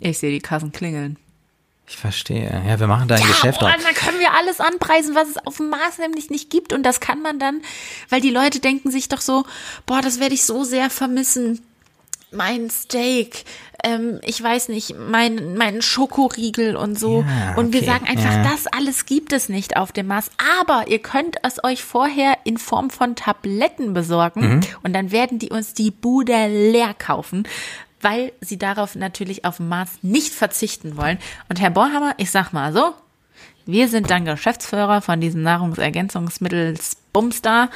ich 0.00 0.18
sehe 0.18 0.32
die 0.32 0.40
Kassen 0.40 0.72
klingeln. 0.72 1.18
Ich 1.88 1.96
verstehe. 1.96 2.62
Ja, 2.66 2.78
wir 2.78 2.86
machen 2.86 3.08
da 3.08 3.14
ein 3.14 3.22
Geschäft 3.22 3.60
boah, 3.60 3.70
draus. 3.70 3.82
dann 3.82 3.94
können 3.94 4.20
wir 4.20 4.34
alles 4.34 4.60
anpreisen, 4.60 5.14
was 5.14 5.28
es 5.28 5.38
auf 5.38 5.56
dem 5.56 5.70
Mars 5.70 5.98
nämlich 5.98 6.28
nicht 6.28 6.50
gibt. 6.50 6.72
Und 6.74 6.82
das 6.82 7.00
kann 7.00 7.22
man 7.22 7.38
dann, 7.38 7.62
weil 8.10 8.20
die 8.20 8.30
Leute 8.30 8.60
denken 8.60 8.90
sich 8.90 9.08
doch 9.08 9.22
so, 9.22 9.44
boah, 9.86 10.02
das 10.02 10.20
werde 10.20 10.34
ich 10.34 10.44
so 10.44 10.64
sehr 10.64 10.90
vermissen. 10.90 11.62
Mein 12.30 12.68
Steak, 12.68 13.46
ähm, 13.82 14.20
ich 14.22 14.42
weiß 14.42 14.68
nicht, 14.68 14.96
mein, 14.98 15.56
mein 15.56 15.80
Schokoriegel 15.80 16.76
und 16.76 16.98
so. 16.98 17.24
Ja, 17.26 17.54
und 17.56 17.72
wir 17.72 17.80
okay, 17.80 17.90
sagen 17.90 18.06
einfach, 18.06 18.34
ja. 18.34 18.42
das 18.42 18.66
alles 18.66 19.06
gibt 19.06 19.32
es 19.32 19.48
nicht 19.48 19.78
auf 19.78 19.90
dem 19.90 20.08
Mars. 20.08 20.30
Aber 20.60 20.88
ihr 20.88 20.98
könnt 20.98 21.36
es 21.42 21.64
euch 21.64 21.82
vorher 21.82 22.36
in 22.44 22.58
Form 22.58 22.90
von 22.90 23.16
Tabletten 23.16 23.94
besorgen. 23.94 24.56
Mhm. 24.56 24.60
Und 24.82 24.92
dann 24.92 25.10
werden 25.10 25.38
die 25.38 25.48
uns 25.48 25.72
die 25.72 25.90
Bude 25.90 26.48
leer 26.48 26.92
kaufen. 26.92 27.44
Weil 28.00 28.32
sie 28.40 28.58
darauf 28.58 28.94
natürlich 28.94 29.44
auf 29.44 29.56
dem 29.56 29.68
Mars 29.68 29.90
nicht 30.02 30.32
verzichten 30.32 30.96
wollen. 30.96 31.18
Und 31.48 31.60
Herr 31.60 31.70
Borhammer, 31.70 32.14
ich 32.18 32.30
sag 32.30 32.52
mal 32.52 32.72
so, 32.72 32.94
wir 33.66 33.88
sind 33.88 34.08
dann 34.10 34.24
Geschäftsführer 34.24 35.02
von 35.02 35.20
diesem 35.20 35.42
Nahrungsergänzungsmittels 35.42 36.96
Bumstar. 37.12 37.70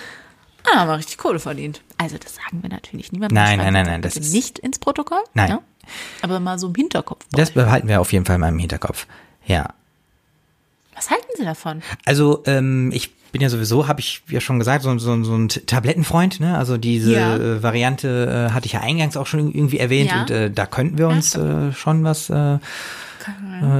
Ah, 0.73 0.79
haben 0.81 0.89
wir 0.89 0.97
richtig 0.99 1.19
Kohle 1.19 1.41
verdient. 1.41 1.83
Also 1.99 2.19
das 2.19 2.37
sagen 2.37 2.63
wir 2.63 2.71
natürlich 2.71 3.11
niemandem. 3.13 3.35
Nein, 3.35 3.59
nein, 3.59 3.73
nein, 3.73 3.87
nein, 3.87 4.03
das 4.03 4.17
ist- 4.17 4.33
nicht 4.33 4.59
ins 4.61 4.79
Protokoll. 4.79 5.23
Nein. 5.35 5.51
Ja? 5.51 5.61
Aber 6.23 6.39
mal 6.39 6.59
so 6.59 6.69
im 6.69 6.75
Hinterkopf. 6.77 7.27
Das 7.33 7.51
behalten 7.51 7.89
wir 7.89 8.01
auf 8.01 8.13
jeden 8.13 8.25
Fall 8.25 8.39
mal 8.39 8.49
im 8.49 8.59
Hinterkopf. 8.59 9.07
Ja. 9.45 9.75
Was 10.95 11.11
halten 11.11 11.29
Sie 11.37 11.45
davon? 11.45 11.83
Also, 12.05 12.43
ähm, 12.47 12.91
ich 12.93 13.13
bin 13.33 13.41
ja 13.41 13.49
sowieso, 13.49 13.89
habe 13.89 14.01
ich 14.01 14.23
ja 14.29 14.41
schon 14.41 14.59
gesagt, 14.59 14.83
so, 14.85 14.99
so, 14.99 15.25
so 15.25 15.35
ein 15.35 15.49
Tablettenfreund, 15.49 16.39
ne? 16.41 16.59
Also 16.59 16.77
diese 16.77 17.13
Ja. 17.15 17.37
äh, 17.37 17.63
Variante 17.63 18.49
äh, 18.51 18.53
hatte 18.53 18.67
ich 18.67 18.73
ja 18.73 18.81
eingangs 18.81 19.17
auch 19.17 19.27
schon 19.27 19.41
irgendwie 19.55 19.79
erwähnt 19.79 20.11
Ja. 20.11 20.21
und 20.21 20.31
äh, 20.31 20.51
da 20.51 20.67
könnten 20.67 20.99
wir 20.99 21.09
uns 21.09 21.35
äh, 21.35 21.73
schon 21.73 22.05
was 22.05 22.29
äh, 22.29 22.55
äh, 22.57 22.59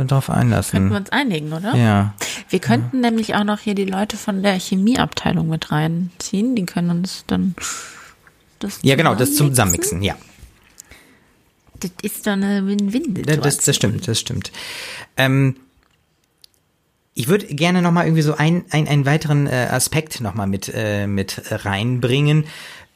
drauf 0.07 0.27
Könnten 0.27 0.41
einlassen. 0.41 0.89
wir 0.91 0.97
uns 0.97 1.11
einigen, 1.11 1.53
oder? 1.53 1.75
Ja. 1.75 2.15
Wir 2.49 2.61
könnten 2.61 3.01
nämlich 3.01 3.35
auch 3.35 3.45
noch 3.45 3.59
hier 3.59 3.75
die 3.75 3.85
Leute 3.85 4.17
von 4.17 4.43
der 4.43 4.55
Chemieabteilung 4.59 5.49
mit 5.49 5.71
reinziehen. 5.71 6.55
Die 6.57 6.65
können 6.65 6.89
uns 6.91 7.25
dann 7.27 7.55
das 8.59 8.79
Ja, 8.83 8.95
genau, 8.97 9.15
das 9.15 9.35
zum 9.35 9.49
zusammenmixen. 9.51 10.03
Ja. 10.03 10.15
Das 11.81 11.91
ist 12.03 12.27
doch 12.27 12.33
eine 12.33 12.61
Ja, 12.61 12.67
Win-Win-Situation. 12.67 13.43
Das, 13.43 13.57
das 13.59 13.77
stimmt, 13.77 14.09
das 14.09 14.21
stimmt. 14.21 14.53
Ähm, 15.17 15.57
ich 17.15 17.29
würde 17.29 17.47
gerne 17.47 17.83
noch 17.83 17.93
mal 17.93 18.05
irgendwie 18.05 18.23
so 18.23 18.35
ein, 18.37 18.65
ein, 18.71 18.89
einen 18.89 19.05
weiteren 19.07 19.47
äh, 19.47 19.69
Aspekt 19.71 20.21
noch 20.21 20.35
mal 20.35 20.47
mit, 20.47 20.71
äh, 20.75 21.07
mit 21.07 21.43
reinbringen, 21.51 22.45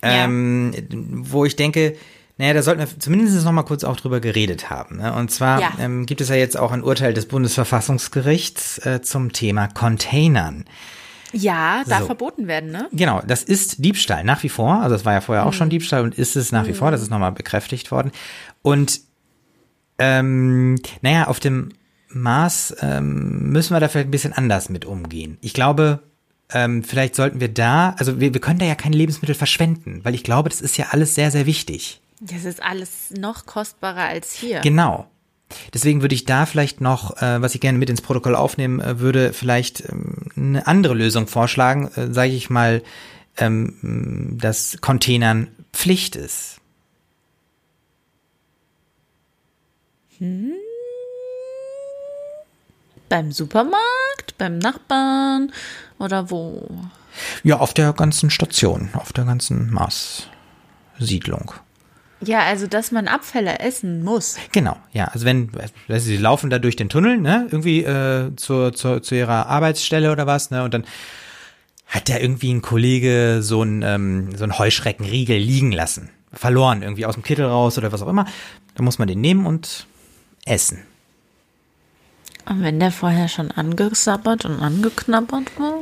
Ja. 0.02 0.24
ähm, 0.24 0.72
wo 0.90 1.44
ich 1.44 1.57
denke, 1.57 1.96
naja, 2.38 2.52
da 2.55 2.62
sollten 2.62 2.81
wir 2.81 2.98
zumindest 2.98 3.44
noch 3.44 3.52
mal 3.52 3.62
kurz 3.62 3.83
auch 3.85 3.96
drüber 3.96 4.20
geredet 4.20 4.68
haben. 4.68 4.98
Ne? 4.98 5.14
Und 5.14 5.31
zwar 5.31 5.61
Ja. 5.61 5.72
ähm, 5.81 6.05
gibt 6.07 6.20
es 6.20 6.29
ja 6.29 6.35
jetzt 6.35 6.59
auch 6.59 6.70
ein 6.72 6.83
Urteil 6.83 7.14
des 7.14 7.26
Bundesverfassungsgerichts 7.26 8.79
äh, 8.87 9.00
zum 9.02 9.33
Thema 9.33 9.68
Containern. 9.68 10.64
Ja, 11.33 11.83
darf 11.87 12.00
So. 12.00 12.07
verboten 12.07 12.46
werden, 12.46 12.70
ne? 12.70 12.88
Genau, 12.92 13.20
das 13.26 13.42
ist 13.42 13.85
Diebstahl 13.85 14.22
nach 14.24 14.42
wie 14.42 14.48
vor. 14.48 14.81
Also 14.83 14.94
das 14.94 15.05
war 15.05 15.12
ja 15.14 15.20
vorher 15.20 15.44
auch 15.46 15.52
schon 15.52 15.68
Diebstahl 15.70 16.02
und 16.02 16.14
ist 16.16 16.37
es 16.37 16.52
nach 16.52 16.66
wie 16.66 16.72
vor. 16.72 16.90
Das 16.90 17.02
ist 17.02 17.11
nochmal 17.11 17.33
bekräftigt 17.33 17.90
worden. 17.90 18.12
Und 18.62 19.00
ähm, 19.98 20.76
naja, 21.02 21.26
auf 21.26 21.40
dem 21.40 21.70
Mars 22.09 22.75
ähm, 22.81 23.51
müssen 23.51 23.75
wir 23.75 23.81
da 23.81 23.88
vielleicht 23.88 24.09
ein 24.09 24.12
bisschen 24.12 24.33
anders 24.33 24.69
mit 24.69 24.85
umgehen. 24.85 25.38
Ich 25.40 25.55
glaube, 25.55 26.01
ähm, 26.51 26.85
vielleicht 26.85 27.14
sollten 27.14 27.40
wir 27.40 27.49
da, 27.49 27.95
also 27.99 28.21
wir, 28.21 28.33
wir 28.33 28.40
können 28.40 28.59
da 28.59 28.66
ja 28.66 28.75
keine 28.75 28.97
Lebensmittel 28.97 29.35
verschwenden, 29.35 30.01
weil 30.05 30.14
ich 30.14 30.23
glaube, 30.23 30.49
das 30.49 30.61
ist 30.61 30.77
ja 30.77 30.87
alles 30.90 31.14
sehr, 31.14 31.31
sehr 31.31 31.47
wichtig. 31.47 32.01
Das 32.21 32.45
ist 32.45 32.62
alles 32.62 33.11
noch 33.16 33.47
kostbarer 33.47 34.05
als 34.05 34.33
hier. 34.33 34.61
Genau. 34.61 35.09
Deswegen 35.75 36.03
würde 36.03 36.14
ich 36.14 36.25
da 36.25 36.47
vielleicht 36.47 36.81
noch, 36.81 37.21
äh, 37.23 37.40
was 37.40 37.55
ich 37.55 37.61
gerne 37.61 37.79
mit 37.79 37.90
ins 37.90 38.01
Protokoll 38.01 38.35
aufnehmen 38.35 38.81
äh, 38.81 38.99
würde, 38.99 39.33
vielleicht 39.33 39.88
ähm, 39.88 40.29
eine 40.37 40.66
andere 40.66 40.95
Lösung 40.95 41.29
vorschlagen, 41.29 41.88
äh, 41.95 42.12
sage 42.12 42.33
ich 42.33 42.51
mal, 42.51 42.83
ähm, 43.37 44.38
dass 44.40 44.79
Containern 44.81 45.49
Pflicht 45.73 46.16
ist. 46.16 46.61
Beim 53.09 53.33
Supermarkt, 53.33 54.37
beim 54.38 54.59
Nachbarn 54.59 55.53
oder 55.99 56.31
wo? 56.31 56.69
Ja, 57.42 57.59
auf 57.59 57.73
der 57.73 57.92
ganzen 57.92 58.31
Station, 58.31 58.90
auf 58.95 59.12
der 59.12 59.25
ganzen 59.25 59.71
Mars-Siedlung. 59.71 61.53
Ja, 62.21 62.40
also 62.40 62.66
dass 62.66 62.92
man 62.92 63.09
Abfälle 63.09 63.59
essen 63.61 64.03
muss. 64.03 64.37
Genau, 64.53 64.77
ja. 64.92 65.07
Also 65.07 65.27
wenn, 65.27 65.51
also 65.88 66.07
sie 66.07 66.16
laufen 66.16 66.49
da 66.49 66.59
durch 66.59 66.77
den 66.77 66.88
Tunnel, 66.88 67.19
ne, 67.19 67.47
irgendwie 67.51 67.85
äh, 67.85 68.35
zur, 68.37 68.73
zur, 68.73 69.03
zu 69.03 69.14
ihrer 69.14 69.47
Arbeitsstelle 69.47 70.11
oder 70.11 70.27
was, 70.27 70.51
ne, 70.51 70.64
und 70.64 70.73
dann 70.73 70.85
hat 71.87 72.09
da 72.09 72.19
irgendwie 72.19 72.53
ein 72.53 72.62
Kollege 72.62 73.38
so 73.42 73.62
ein 73.62 73.83
ähm, 73.83 74.35
so 74.35 74.45
ein 74.45 74.59
Heuschreckenriegel 74.59 75.37
liegen 75.37 75.73
lassen, 75.73 76.11
verloren 76.33 76.83
irgendwie 76.83 77.07
aus 77.07 77.14
dem 77.14 77.23
Kittel 77.23 77.47
raus 77.47 77.79
oder 77.79 77.92
was 77.92 78.03
auch 78.03 78.09
immer. 78.09 78.27
Da 78.75 78.83
muss 78.83 78.99
man 78.99 79.09
den 79.09 79.21
nehmen 79.21 79.47
und 79.47 79.87
essen. 80.45 80.83
Und 82.48 82.62
wenn 82.62 82.78
der 82.80 82.92
vorher 82.92 83.28
schon 83.28 83.50
angesabbert 83.50 84.44
und 84.44 84.61
angeknabbert 84.61 85.59
war, 85.59 85.80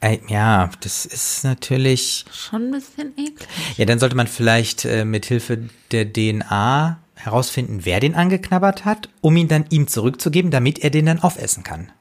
Äh, 0.00 0.18
ja, 0.28 0.68
das 0.80 1.06
ist 1.06 1.44
natürlich. 1.44 2.24
schon 2.32 2.66
ein 2.68 2.70
bisschen 2.72 3.12
eklig. 3.16 3.46
Ja, 3.76 3.84
dann 3.84 4.00
sollte 4.00 4.16
man 4.16 4.26
vielleicht 4.26 4.84
äh, 4.84 5.04
mit 5.04 5.26
Hilfe 5.26 5.68
der 5.92 6.12
DNA 6.12 6.98
herausfinden, 7.14 7.84
wer 7.84 8.00
den 8.00 8.16
angeknabbert 8.16 8.84
hat, 8.84 9.08
um 9.20 9.36
ihn 9.36 9.46
dann 9.46 9.64
ihm 9.70 9.86
zurückzugeben, 9.86 10.50
damit 10.50 10.80
er 10.80 10.90
den 10.90 11.06
dann 11.06 11.20
aufessen 11.22 11.62
kann. 11.62 11.92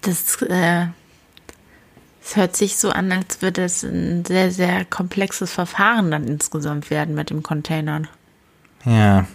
Das, 0.00 0.40
äh, 0.42 0.86
es 2.28 2.36
hört 2.36 2.56
sich 2.56 2.76
so 2.76 2.90
an, 2.90 3.10
als 3.10 3.40
würde 3.40 3.64
es 3.64 3.82
ein 3.82 4.22
sehr, 4.26 4.50
sehr 4.50 4.84
komplexes 4.84 5.50
Verfahren 5.50 6.10
dann 6.10 6.26
insgesamt 6.26 6.90
werden 6.90 7.14
mit 7.14 7.30
dem 7.30 7.42
Containern. 7.42 8.06
Ja. 8.84 9.26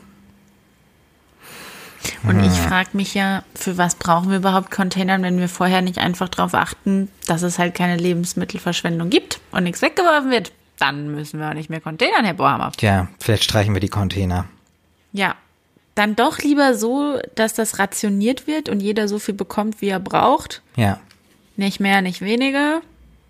Und 2.22 2.44
ich 2.44 2.54
frage 2.54 2.90
mich 2.94 3.16
ja, 3.16 3.44
für 3.56 3.80
was 3.80 3.96
brauchen 3.96 4.30
wir 4.30 4.38
überhaupt 4.38 4.70
Containern, 4.70 5.24
wenn 5.24 5.40
wir 5.40 5.50
vorher 5.50 5.82
nicht 5.82 5.98
einfach 5.98 6.30
darauf 6.30 6.54
achten, 6.54 7.10
dass 7.26 7.42
es 7.42 7.58
halt 7.58 7.74
keine 7.74 7.98
Lebensmittelverschwendung 7.98 9.10
gibt 9.10 9.40
und 9.52 9.64
nichts 9.64 9.82
weggeworfen 9.82 10.30
wird? 10.30 10.52
Dann 10.78 11.16
müssen 11.16 11.40
wir 11.40 11.50
auch 11.50 11.54
nicht 11.54 11.72
mehr 11.72 11.82
Containern, 11.82 12.26
Herr 12.26 12.36
Bohammer. 12.36 12.74
Tja, 12.78 13.08
vielleicht 13.20 13.44
streichen 13.44 13.74
wir 13.74 13.82
die 13.82 13.90
Container. 13.90 14.46
Ja, 15.14 15.36
dann 15.96 16.16
doch 16.16 16.40
lieber 16.40 16.76
so, 16.76 17.20
dass 17.34 17.56
das 17.56 17.80
rationiert 17.80 18.46
wird 18.46 18.70
und 18.70 18.82
jeder 18.82 19.08
so 19.08 19.18
viel 19.18 19.34
bekommt, 19.34 19.82
wie 19.82 19.90
er 19.90 20.00
braucht. 20.00 20.62
Ja, 20.76 21.00
Nicht 21.56 21.80
mehr, 21.80 22.02
nicht 22.02 22.22
weniger. 22.22 22.82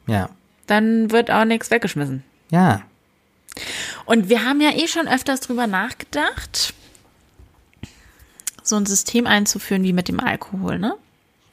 ja, 0.08 0.30
Dann 0.68 1.12
wird 1.12 1.30
auch 1.32 1.46
nichts 1.46 1.70
weggeschmissen. 1.72 2.24
ja. 2.50 2.82
Und 4.06 4.30
wir 4.30 4.44
haben 4.46 4.62
ja 4.62 4.72
eh 4.72 4.88
schon 4.88 5.08
öfters 5.08 5.42
drüber 5.42 5.68
nachgedacht, 5.68 6.74
so 8.64 8.76
ein 8.78 8.88
System 8.88 9.28
einzuführen 9.28 9.84
wie 9.84 9.94
mit 9.94 10.08
dem 10.08 10.20
Alkohol, 10.20 10.80
ne? 10.80 10.96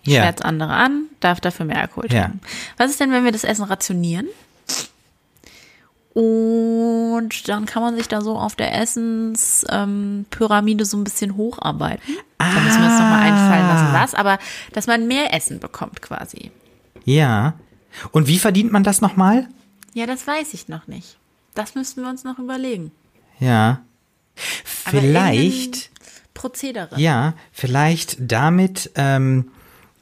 Ja. 0.04 0.22
Schwärzt 0.22 0.42
andere 0.44 0.72
an, 0.72 1.08
darf 1.20 1.40
dafür 1.42 1.66
mehr 1.66 1.76
Alkohol 1.78 2.06
Ja. 2.10 2.22
trinken. 2.28 2.40
Was 2.78 2.90
ist 2.90 3.00
denn, 3.00 3.10
wenn 3.12 3.24
wir 3.24 3.32
das 3.32 3.44
Essen 3.44 3.64
rationieren? 3.64 4.28
Und 6.14 7.46
dann 7.48 7.66
kann 7.66 7.82
man 7.82 7.96
sich 7.96 8.08
da 8.08 8.22
so 8.22 8.36
auf 8.38 8.56
der 8.56 8.74
Essenspyramide 8.80 10.82
ähm, 10.82 10.86
so 10.86 10.96
ein 10.96 11.04
bisschen 11.04 11.36
hocharbeiten. 11.36 12.16
Da 12.38 12.46
müssen 12.46 12.80
wir 12.80 12.86
uns 12.88 12.98
nochmal 12.98 13.30
einfallen 13.30 13.66
lassen, 13.68 13.92
was. 13.92 14.14
Aber 14.14 14.38
dass 14.72 14.86
man 14.86 15.06
mehr 15.06 15.34
Essen 15.34 15.60
bekommt 15.60 16.00
quasi. 16.02 16.50
Ja. 17.04 17.54
Und 18.12 18.28
wie 18.28 18.38
verdient 18.38 18.72
man 18.72 18.84
das 18.84 19.00
nochmal? 19.00 19.48
Ja, 19.94 20.06
das 20.06 20.26
weiß 20.26 20.54
ich 20.54 20.68
noch 20.68 20.86
nicht. 20.86 21.18
Das 21.54 21.74
müssten 21.74 22.02
wir 22.02 22.08
uns 22.08 22.24
noch 22.24 22.38
überlegen. 22.38 22.92
Ja. 23.40 23.80
Vielleicht, 24.34 25.90
Prozedere. 26.34 26.98
ja, 26.98 27.34
vielleicht 27.52 28.16
damit 28.20 28.90
ähm, 28.94 29.50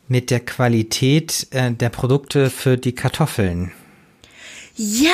mit 0.07 0.31
der 0.31 0.41
Qualität 0.41 1.49
äh, 1.51 1.73
der 1.73 1.89
Produkte 1.89 2.51
für 2.51 2.77
die 2.77 2.95
Kartoffeln. 2.95 3.73
Ja! 4.77 5.11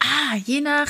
Ah, 0.00 0.36
je 0.44 0.60
nach 0.60 0.88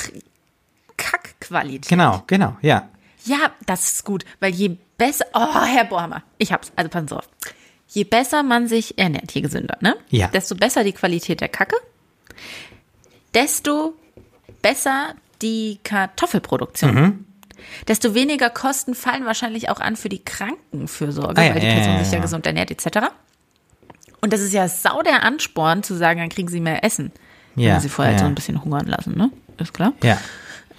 Kackqualität. 0.97 1.89
Genau, 1.89 2.23
genau, 2.25 2.57
ja. 2.61 2.89
Ja, 3.25 3.51
das 3.65 3.93
ist 3.93 4.05
gut, 4.05 4.25
weil 4.39 4.53
je 4.53 4.77
besser. 4.97 5.25
Oh, 5.33 5.61
Herr 5.65 5.85
Bohammer, 5.85 6.23
ich 6.37 6.51
hab's. 6.51 6.71
Also 6.75 6.89
pass 6.89 7.11
auf. 7.11 7.29
Je 7.93 8.03
besser 8.05 8.41
man 8.43 8.67
sich 8.67 8.97
ernährt, 8.97 9.31
je 9.33 9.41
gesünder, 9.41 9.77
ne? 9.81 9.95
Ja. 10.09 10.27
Desto 10.27 10.55
besser 10.55 10.83
die 10.83 10.93
Qualität 10.93 11.41
der 11.41 11.47
Kacke, 11.49 11.75
desto 13.33 13.93
besser 14.61 15.13
die 15.41 15.79
Kartoffelproduktion. 15.83 16.93
Mhm. 16.95 17.25
Desto 17.87 18.13
weniger 18.13 18.49
Kosten 18.49 18.93
fallen 18.95 19.25
wahrscheinlich 19.25 19.69
auch 19.69 19.79
an 19.79 19.95
für 19.95 20.09
die 20.09 20.23
Krankenfürsorge, 20.23 21.39
Ah, 21.39 21.43
ja, 21.45 21.53
weil 21.53 21.61
die 21.61 21.67
ja, 21.67 21.73
Person 21.75 21.93
ja, 21.93 22.03
sich 22.03 22.11
ja, 22.11 22.17
ja. 22.17 22.21
gesund 22.23 22.45
ernährt, 22.47 22.71
etc. 22.71 23.07
Und 24.21 24.33
das 24.33 24.41
ist 24.41 24.53
ja 24.53 24.67
sau 24.67 25.01
der 25.01 25.23
Ansporn, 25.23 25.83
zu 25.83 25.95
sagen, 25.95 26.19
dann 26.19 26.29
kriegen 26.29 26.47
sie 26.49 26.59
mehr 26.59 26.83
Essen. 26.83 27.11
Wenn 27.55 27.65
Ja, 27.65 27.73
wir 27.75 27.79
sie 27.81 27.89
vorher 27.89 28.13
ja. 28.13 28.19
so 28.19 28.25
ein 28.25 28.35
bisschen 28.35 28.63
hungern 28.63 28.87
lassen, 28.87 29.15
ne? 29.17 29.29
Ist 29.57 29.73
klar. 29.73 29.93
Ja. 30.01 30.17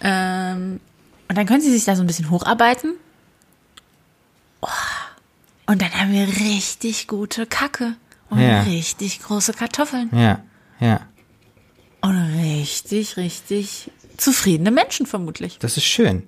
Ähm, 0.03 0.81
und 1.29 1.38
dann 1.38 1.46
können 1.46 1.61
sie 1.61 1.70
sich 1.70 1.85
da 1.85 1.94
so 1.96 2.03
ein 2.03 2.07
bisschen 2.07 2.31
hocharbeiten. 2.31 2.94
Oh, 4.61 4.66
und 5.66 5.81
dann 5.83 5.92
haben 5.92 6.12
wir 6.12 6.27
richtig 6.29 7.07
gute 7.09 7.46
Kacke 7.46 7.96
und 8.31 8.40
Ja. 8.40 8.62
richtig 8.62 9.20
große 9.22 9.53
Kartoffeln 9.53 10.11
Ja, 10.12 10.42
ja. 10.81 11.00
und 12.00 12.16
richtig, 12.42 13.16
richtig 13.16 13.90
zufriedene 14.16 14.70
Menschen 14.70 15.07
vermutlich. 15.07 15.59
Das 15.59 15.77
ist 15.77 15.85
schön. 15.85 16.22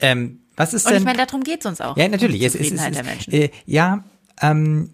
Ähm, 0.00 0.40
was 0.56 0.74
ist 0.74 0.84
Und 0.86 0.92
denn? 0.92 0.98
ich 1.02 1.04
meine, 1.06 1.24
darum 1.24 1.42
geht's 1.44 1.64
uns 1.66 1.80
auch. 1.80 1.96
ja, 1.96 2.08
natürlich. 2.08 2.40
Um 2.40 2.46
Es, 2.46 2.52
die 2.52 2.58
es, 2.58 2.64
es, 2.64 2.68
Zufriedenheit 2.70 2.90
es, 2.92 2.96
der 2.96 3.04
Menschen. 3.04 3.32
äh, 3.32 3.50
ja, 3.66 4.04
ähm, 4.42 4.90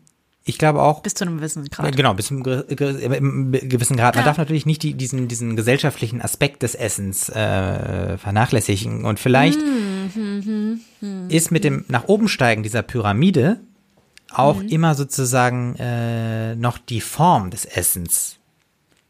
ich 0.49 0.59
glaube 0.59 0.81
auch. 0.83 1.03
Bis 1.03 1.15
zu 1.15 1.25
einem 1.25 1.39
gewissen 1.39 1.65
Grad. 1.65 1.97
Genau, 1.97 2.15
bis 2.15 2.27
zum 2.27 2.45
ge- 2.45 2.63
ge- 2.77 3.17
im 3.17 3.51
gewissen 3.51 3.97
Grad. 3.97 4.15
Man 4.15 4.23
Ja. 4.23 4.27
darf 4.29 4.39
natürlich 4.39 4.65
nicht 4.65 4.81
die, 4.85 4.95
diesen, 4.95 5.27
diesen 5.27 5.57
gesellschaftlichen 5.57 6.23
Aspekt 6.23 6.63
des 6.63 6.77
Essens 6.77 7.29
äh, 7.31 8.17
vernachlässigen. 8.17 9.05
Und 9.05 9.19
vielleicht 9.19 9.59
Hm, 9.61 10.81
ist 11.29 11.51
mit 11.51 11.65
dem 11.65 11.85
nach 11.89 12.05
oben 12.07 12.29
steigen 12.29 12.63
dieser 12.63 12.83
Pyramide 12.83 13.61
auch 14.33 14.63
Mhm. 14.63 14.69
immer 14.69 14.95
sozusagen 14.95 15.77
äh, 15.77 16.55
noch 16.57 16.79
die 16.79 17.01
Form 17.01 17.51
des 17.51 17.65
Essens 17.65 18.37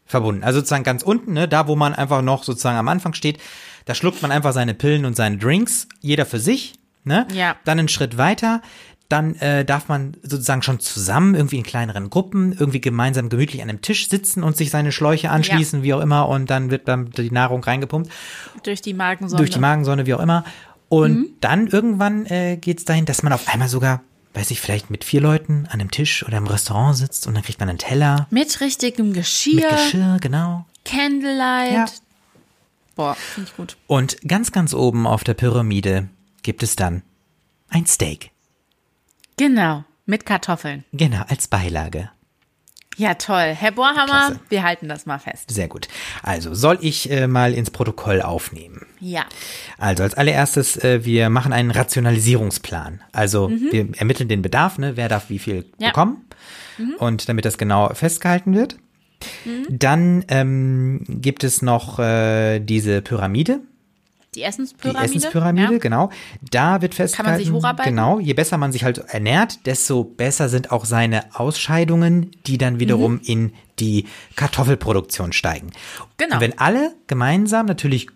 verbunden. 0.05 0.43
Also 0.43 0.59
sozusagen 0.59 0.83
ganz 0.83 1.03
unten, 1.03 1.33
ne, 1.33 1.47
da 1.47 1.67
wo 1.67 1.75
man 1.75 1.93
einfach 1.93 2.21
noch 2.21 2.43
sozusagen 2.43 2.77
am 2.77 2.87
Anfang 2.87 3.13
steht, 3.13 3.39
da 3.85 3.93
schluckt 3.95 4.21
man 4.21 4.31
einfach 4.31 4.53
seine 4.53 4.73
Pillen 4.73 5.05
und 5.05 5.15
seine 5.15 5.37
Drinks, 5.37 5.87
jeder 6.01 6.25
für 6.25 6.39
sich, 6.39 6.75
ne? 7.03 7.25
Ja. 7.33 7.55
Dann 7.65 7.79
einen 7.79 7.87
Schritt 7.87 8.17
weiter, 8.17 8.61
dann 9.09 9.35
äh, 9.35 9.63
darf 9.63 9.87
man 9.87 10.15
sozusagen 10.21 10.61
schon 10.61 10.79
zusammen 10.81 11.33
irgendwie 11.35 11.57
in 11.57 11.63
kleineren 11.63 12.09
Gruppen 12.09 12.51
irgendwie 12.51 12.81
gemeinsam 12.81 13.29
gemütlich 13.29 13.61
an 13.61 13.69
einem 13.69 13.81
Tisch 13.81 14.09
sitzen 14.09 14.43
und 14.43 14.57
sich 14.57 14.69
seine 14.69 14.91
Schläuche 14.91 15.29
anschließen, 15.29 15.81
wie 15.83 15.93
auch 15.93 16.01
immer, 16.01 16.27
und 16.27 16.49
dann 16.49 16.69
wird 16.71 16.87
dann 16.89 17.09
die 17.11 17.31
Nahrung 17.31 17.63
reingepumpt 17.63 18.11
Durch 18.63 18.81
die 18.81 18.93
Magensonde. 18.93 19.41
durch 19.41 19.49
die 19.49 19.59
Magensonne, 19.59 20.05
wie 20.05 20.13
auch 20.13 20.19
immer. 20.21 20.43
Und 20.89 21.11
Mhm. 21.17 21.27
dann 21.41 21.67
irgendwann 21.67 22.25
äh, 22.27 22.57
geht's 22.57 22.83
dahin, 22.85 23.05
dass 23.05 23.23
man 23.23 23.31
auf 23.33 23.47
einmal 23.47 23.69
sogar, 23.69 24.01
weiß 24.37 24.51
ich, 24.51 24.61
vielleicht 24.61 24.91
mit 24.91 25.03
vier 25.03 25.19
Leuten 25.19 25.65
an 25.65 25.79
einem 25.79 25.89
Tisch 25.89 26.23
oder 26.23 26.37
im 26.37 26.45
Restaurant 26.47 26.95
sitzt 26.95 27.25
und 27.25 27.33
dann 27.33 27.43
kriegt 27.43 27.59
man 27.59 27.69
einen 27.69 27.79
Teller 27.79 28.27
Mit 28.29 28.61
richtigem 28.61 29.13
Geschirr, 29.13 29.55
mit 29.55 29.69
Geschirr, 29.69 30.17
genau. 30.21 30.65
Candlelight. 30.85 31.73
Ja. 31.73 31.85
Boah, 32.95 33.15
finde 33.15 33.49
ich 33.49 33.57
gut. 33.57 33.77
Und 33.87 34.21
ganz, 34.27 34.51
ganz 34.51 34.73
oben 34.73 35.07
auf 35.07 35.23
der 35.23 35.33
Pyramide 35.33 36.09
gibt 36.43 36.61
es 36.61 36.75
dann 36.75 37.01
ein 37.69 37.85
Steak. 37.87 38.31
Genau, 39.37 39.83
mit 40.05 40.25
Kartoffeln. 40.25 40.85
Genau, 40.93 41.23
als 41.27 41.47
Beilage. 41.47 42.11
Ja, 42.97 43.13
toll. 43.13 43.53
Herr 43.55 43.71
Bohrhammer, 43.71 44.05
Klasse. 44.05 44.39
wir 44.49 44.63
halten 44.63 44.89
das 44.89 45.05
mal 45.05 45.19
fest. 45.19 45.51
Sehr 45.51 45.67
gut. 45.67 45.87
Also, 46.23 46.53
soll 46.55 46.79
ich 46.81 47.09
äh, 47.11 47.27
mal 47.27 47.53
ins 47.53 47.69
Protokoll 47.71 48.21
aufnehmen? 48.21 48.85
Ja. 48.99 49.25
Also 49.77 50.03
als 50.03 50.15
allererstes, 50.15 50.77
äh, 50.83 51.05
wir 51.05 51.29
machen 51.29 51.53
einen 51.53 51.69
Rationalisierungsplan. 51.71 53.01
Also 53.11 53.49
wir 53.51 53.87
ermitteln 53.97 54.27
den 54.29 54.41
Bedarf, 54.41 54.77
ne? 54.79 54.97
wer 54.97 55.09
darf 55.09 55.29
wie 55.29 55.39
viel 55.39 55.55
Mhm. 55.61 55.63
Ja. 55.77 55.87
Mhm. 55.87 55.91
bekommen. 55.91 56.25
Und 56.99 57.29
damit 57.29 57.45
das 57.45 57.57
genau 57.57 57.89
festgehalten 57.93 58.53
wird. 58.55 58.77
Dann 59.69 60.23
ähm, 60.27 61.03
gibt 61.07 61.43
es 61.43 61.61
noch 61.63 61.97
äh, 61.99 62.59
diese 62.59 63.01
Pyramide, 63.01 63.61
Die 64.37 64.41
die 64.41 64.45
Essenspyramide. 64.47 65.03
Essenspyramide, 65.05 65.73
Ja. 65.73 65.79
genau. 65.79 66.09
Da 66.51 66.81
wird 66.83 66.93
festgehalten, 66.93 67.43
sich 67.43 67.51
hocharbeiten? 67.51 67.91
genau, 67.91 68.19
je 68.19 68.33
besser 68.33 68.57
man 68.59 68.71
sich 68.71 68.83
halt 68.83 68.99
ernährt, 68.99 69.65
desto 69.65 70.03
besser 70.03 70.47
sind 70.47 70.71
auch 70.71 70.85
seine 70.85 71.25
Ausscheidungen, 71.33 72.29
die 72.45 72.59
dann 72.59 72.79
wiederum 72.79 73.13
Mhm. 73.13 73.21
in 73.25 73.53
die 73.79 74.05
Kartoffelproduktion 74.35 75.33
steigen. 75.33 75.71
Genau. 76.17 76.35
Und 76.35 76.41
wenn 76.41 76.57
alle 76.59 76.93
gemeinsam 77.07 77.65
natürlich 77.65 78.07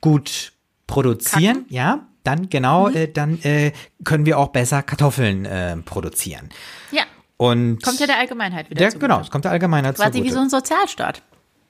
gut 0.00 0.52
produzieren, 0.86 1.64
ja, 1.68 2.06
dann 2.24 2.40
Mhm. 2.42 2.50
genau, 2.50 2.88
äh, 2.88 3.10
dann 3.10 3.40
äh, 3.42 3.72
können 4.04 4.26
wir 4.26 4.38
auch 4.38 4.48
besser 4.48 4.82
Kartoffeln 4.82 5.44
äh, 5.46 5.76
produzieren. 5.78 6.50
Ja. 6.90 7.02
Und 7.36 7.82
Kommt 7.82 8.00
ja 8.00 8.06
der 8.06 8.18
Allgemeinheit 8.18 8.68
wieder 8.68 8.78
der, 8.80 8.90
zu. 8.90 8.98
genau, 8.98 9.20
es 9.20 9.30
kommt 9.30 9.44
der 9.44 9.52
Allgemeinheit 9.52 9.94
Quasi 9.96 10.14
wie 10.14 10.28
zugute. 10.28 10.34
so 10.34 10.40
ein 10.40 10.50
Sozialstaat. 10.50 11.22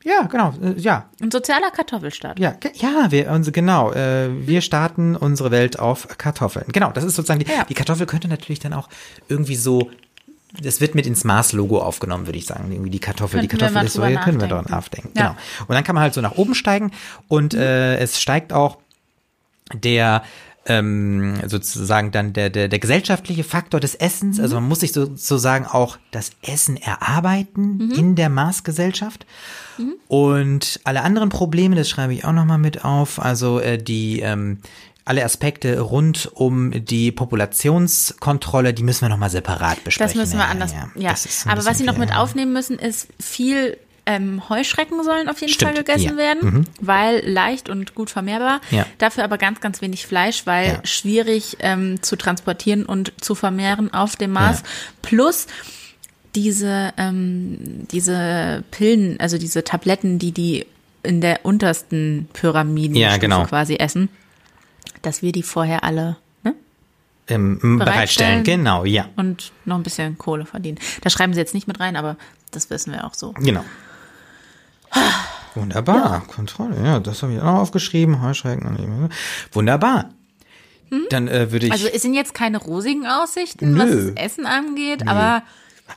Ja, 0.05 0.23
genau, 0.23 0.55
äh, 0.63 0.75
ja, 0.79 1.09
Ein 1.21 1.31
sozialer 1.31 1.71
Kartoffelstaat. 1.71 2.39
ja, 2.39 2.55
ja, 2.75 3.11
wir, 3.11 3.31
unsere, 3.31 3.53
genau, 3.53 3.93
äh, 3.93 4.29
wir 4.47 4.61
starten 4.61 5.17
unsere 5.17 5.51
Welt 5.51 5.79
auf 5.79 6.07
Kartoffeln. 6.19 6.67
Genau, 6.73 6.91
das 6.93 7.05
ist 7.05 7.17
sozusagen, 7.17 7.41
die, 7.41 7.51
Ja. 7.51 7.65
die 7.65 7.75
Kartoffel 7.75 8.07
könnte 8.07 8.29
natürlich 8.29 8.61
dann 8.61 8.73
auch 8.73 8.89
irgendwie 9.29 9.57
so, 9.57 9.91
das 10.63 10.81
wird 10.81 10.95
mit 10.95 11.07
ins 11.07 11.25
Mars-Logo 11.25 11.81
aufgenommen, 11.83 12.27
würde 12.27 12.39
ich 12.39 12.47
sagen. 12.47 12.71
Irgendwie 12.73 12.91
die 12.91 13.01
Kartoffel, 13.01 13.41
die 13.41 13.49
Könnten 13.49 13.65
wir 13.65 13.69
Kartoffel 13.69 13.87
ist 13.87 13.93
so, 13.95 14.07
hier 14.07 14.19
können 14.19 14.41
wir 14.41 14.49
doch 14.49 14.67
nachdenken. 14.69 15.11
nachdenken. 15.15 15.19
Ja. 15.19 15.25
Genau. 15.31 15.65
Und 15.69 15.75
dann 15.75 15.85
kann 15.85 15.95
man 15.95 16.03
halt 16.03 16.15
so 16.15 16.21
nach 16.21 16.37
oben 16.37 16.55
steigen 16.55 16.93
und 17.27 17.53
äh, 17.55 17.97
es 17.99 18.21
steigt 18.21 18.53
auch 18.53 18.79
der 19.75 20.23
ähm, 20.69 21.35
sozusagen 21.47 22.13
dann 22.13 22.33
der, 22.33 22.51
der, 22.51 22.69
der 22.69 22.79
gesellschaftliche 22.79 23.43
Faktor 23.43 23.81
des 23.81 23.95
Essens. 23.95 24.39
Also 24.39 24.55
man 24.57 24.69
muss 24.69 24.81
sich 24.81 24.93
sozusagen 24.93 25.67
auch 25.67 25.99
das 26.11 26.31
Essen 26.43 26.77
erarbeiten 26.77 27.91
in 27.97 28.15
der 28.15 28.29
Maßgesellschaft. 28.29 29.27
Und 30.09 30.81
alle 30.85 31.03
anderen 31.03 31.29
Probleme, 31.31 31.77
das 31.77 31.89
schreibe 31.89 32.13
ich 32.13 32.25
auch 32.25 32.33
nochmal 32.33 32.59
mit 32.59 32.85
auf, 32.85 33.21
also 33.21 33.61
äh, 33.61 33.79
die 33.79 34.21
ähm, 34.21 34.59
alle 35.05 35.25
Aspekte 35.25 35.81
rund 35.81 36.31
um 36.35 36.85
die 36.85 37.13
Populationskontrolle, 37.13 38.75
die 38.75 38.83
müssen 38.83 39.03
wir 39.03 39.09
nochmal 39.09 39.31
separat 39.31 39.83
besprechen. 39.83 40.19
Das 40.19 40.21
müssen 40.21 40.39
wir 40.39 40.45
Ja, 40.45 40.51
anders. 40.51 40.73
ja. 40.73 40.91
Ja. 40.97 41.11
Ein 41.11 41.51
Aber 41.51 41.65
was 41.65 41.79
Sie 41.79 41.85
noch 41.85 41.97
mit 41.97 42.15
aufnehmen 42.15 42.53
müssen, 42.53 42.79
ist 42.79 43.09
viel 43.19 43.79
ähm, 44.09 44.49
Heuschrecken 44.49 45.05
sollen 45.05 45.29
auf 45.29 45.39
jeden 45.43 45.53
Stimmt, 45.53 45.73
Fall 45.75 45.85
gegessen 45.85 46.13
ja. 46.13 46.17
werden, 46.17 46.67
weil 46.81 47.29
leicht 47.29 47.69
und 47.69 47.95
gut 47.95 48.09
vermehrbar. 48.09 48.63
Ja. 48.71 48.87
Dafür 48.97 49.23
aber 49.23 49.37
ganz, 49.37 49.61
ganz 49.61 49.83
wenig 49.83 50.07
Fleisch, 50.07 50.47
weil 50.47 50.67
Ja. 50.69 50.81
schwierig 50.87 51.59
ähm, 51.61 52.03
zu 52.03 52.17
transportieren 52.17 52.87
und 52.87 53.13
zu 53.23 53.35
vermehren 53.35 53.93
auf 53.93 54.17
dem 54.17 54.33
Mars. 54.33 54.63
Plus 55.03 55.47
diese, 56.35 56.95
ähm, 56.97 57.87
diese 57.93 58.65
Pillen, 58.71 59.21
also 59.21 59.37
diese 59.37 59.63
Tabletten, 59.63 60.19
die 60.19 60.33
die 60.33 60.67
in 61.03 61.21
der 61.21 61.45
untersten 61.45 62.29
Pyramiden 62.33 62.97
Ja, 62.97 63.19
genau. 63.19 63.45
quasi 63.45 63.77
essen, 63.77 64.09
dass 65.03 65.21
wir 65.21 65.33
die 65.33 65.43
vorher 65.43 65.85
alle 65.85 66.17
ähm, 67.29 67.79
bereitstellen. 67.79 68.43
Genau, 68.43 68.87
ja. 68.87 69.07
Und 69.17 69.53
noch 69.67 69.77
ein 69.77 69.83
bisschen 69.83 70.17
Kohle 70.17 70.47
verdienen. 70.47 70.79
Da 71.03 71.11
schreiben 71.11 71.35
sie 71.35 71.41
jetzt 71.41 71.53
nicht 71.53 71.69
mit 71.69 71.79
rein, 71.79 71.95
aber 71.95 72.17
das 72.53 72.71
wissen 72.71 72.93
wir 72.93 73.05
auch 73.05 73.13
so. 73.13 73.33
Genau. 73.33 73.65
Wunderbar. 75.55 75.97
Ja. 75.97 76.21
Kontrolle, 76.21 76.77
ja, 76.83 77.01
das 77.01 77.23
habe 77.23 77.35
ich 77.35 77.41
auch 77.41 77.45
noch 77.45 77.61
aufgeschrieben. 77.61 78.23
Heuschrecken. 78.23 79.11
Wunderbar. 79.53 80.11
Hm? 80.91 81.07
Dann 81.11 81.29
äh, 81.29 81.53
würde 81.53 81.67
ich. 81.67 81.73
Also 81.73 81.87
es 81.87 82.03
sind 82.03 82.15
jetzt 82.15 82.35
keine 82.35 82.59
rosigen 82.59 83.07
Aussichten, 83.07 83.73
Nö. 83.73 83.81
was 83.81 84.15
das 84.15 84.25
Essen 84.25 84.47
angeht, 84.47 85.05
Nö. 85.05 85.11
aber. 85.11 85.43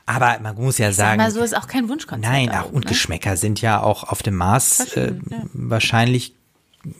Aber 0.06 0.38
man 0.40 0.56
muss 0.56 0.78
ja 0.78 0.92
sagen. 0.92 1.20
Aber 1.20 1.30
so 1.30 1.40
ist 1.42 1.56
auch 1.56 1.66
kein 1.66 1.88
Wunschkonzert. 1.88 2.30
Nein, 2.30 2.50
auch, 2.50 2.72
und 2.72 2.84
ne? 2.84 2.90
Geschmäcker 2.90 3.36
sind 3.36 3.60
ja 3.60 3.80
auch 3.82 4.04
auf 4.04 4.22
dem 4.22 4.36
Mars 4.36 4.96
äh, 4.96 5.14
ja. 5.28 5.42
wahrscheinlich 5.52 6.34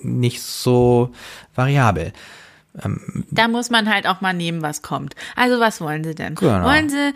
nicht 0.03 0.43
so 0.43 1.13
variabel. 1.55 2.13
Ähm, 2.83 3.25
da 3.31 3.49
muss 3.49 3.71
man 3.71 3.93
halt 3.93 4.07
auch 4.07 4.21
mal 4.21 4.33
nehmen, 4.33 4.63
was 4.63 4.83
kommt. 4.83 5.15
Also 5.37 5.61
was 5.61 5.81
wollen 5.81 6.05
Sie 6.05 6.15
denn? 6.15 6.35
Genau. 6.35 6.65
Wollen 6.65 6.89
Sie, 6.89 7.13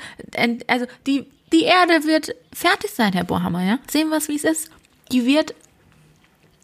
also 0.66 0.86
die, 1.06 1.26
die 1.52 1.62
Erde 1.62 2.04
wird 2.04 2.34
fertig 2.52 2.90
sein, 2.92 3.12
Herr 3.12 3.24
Bohammer, 3.24 3.62
ja? 3.62 3.78
Sehen 3.90 4.08
wir 4.08 4.16
es, 4.16 4.28
wie 4.28 4.36
es 4.36 4.44
ist? 4.44 4.70
Die 5.12 5.24
wird, 5.26 5.54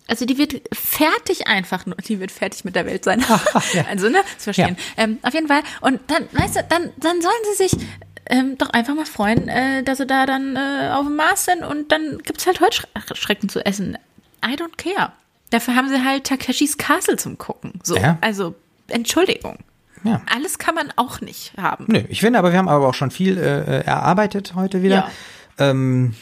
also 0.09 0.25
die 0.25 0.38
wird 0.38 0.62
fertig 0.73 1.47
einfach 1.47 1.87
nur, 1.87 1.97
die 1.97 2.18
wird 2.21 2.33
fertig 2.33 2.64
mit 2.64 2.75
der 2.75 2.87
Welt 2.87 3.05
sein. 3.05 3.25
ja. 3.73 3.85
Also, 3.88 4.09
ne, 4.09 4.18
das 4.35 4.45
verstehen. 4.45 4.77
Ja. 4.97 5.05
Ähm, 5.05 5.18
auf 5.23 5.35
jeden 5.35 5.49
Fall. 5.49 5.62
Und 5.81 6.01
dann, 6.09 6.29
weißt 6.33 6.57
du, 6.57 6.64
dann, 6.68 6.90
dann 6.97 7.23
sollen 7.23 7.35
Sie 7.53 7.68
sich 7.68 7.87
ähm, 8.27 8.59
doch 8.59 8.71
einfach 8.71 8.95
mal 8.95 9.07
freuen, 9.07 9.49
äh, 9.49 9.83
dass 9.83 9.99
Sie 9.99 10.07
da 10.07 10.27
dann 10.27 10.57
äh, 10.57 10.90
auf 10.92 11.07
dem 11.07 11.16
Mars 11.16 11.45
sind 11.45 11.62
und 11.62 11.92
dann 11.92 12.18
gibt's 12.18 12.47
halt 12.47 12.61
Heuschrecken 12.61 13.49
zu 13.49 13.64
essen. 13.64 13.97
I 14.45 14.55
don't 14.55 14.77
care. 14.77 15.12
Dafür 15.51 15.77
haben 15.77 15.88
sie 15.88 16.03
halt 16.03 16.25
Takeshis 16.25 16.79
Castle 16.79 17.16
zum 17.16 17.37
Gucken. 17.37 17.75
So, 17.83 17.95
ja. 17.97 18.16
also 18.23 18.55
Entschuldigung. 18.88 19.59
Ja. 20.05 20.23
Alles 20.35 20.59
kann 20.59 20.75
man 20.75 20.93
auch 20.97 21.21
nicht 21.21 21.53
haben. 21.57 21.87
Nö, 21.88 22.03
ich 22.09 22.21
finde, 22.21 22.38
aber 22.38 22.53
wir 22.53 22.59
haben 22.59 22.69
aber 22.69 22.88
auch 22.88 22.95
schon 22.95 23.11
viel 23.11 23.38
äh, 23.38 23.81
äh 23.81 23.85
erarbeitet 23.85 24.55
heute 24.55 24.83
wieder. 24.83 25.09
Ja. 25.59 25.71
Ähm, 25.71 26.15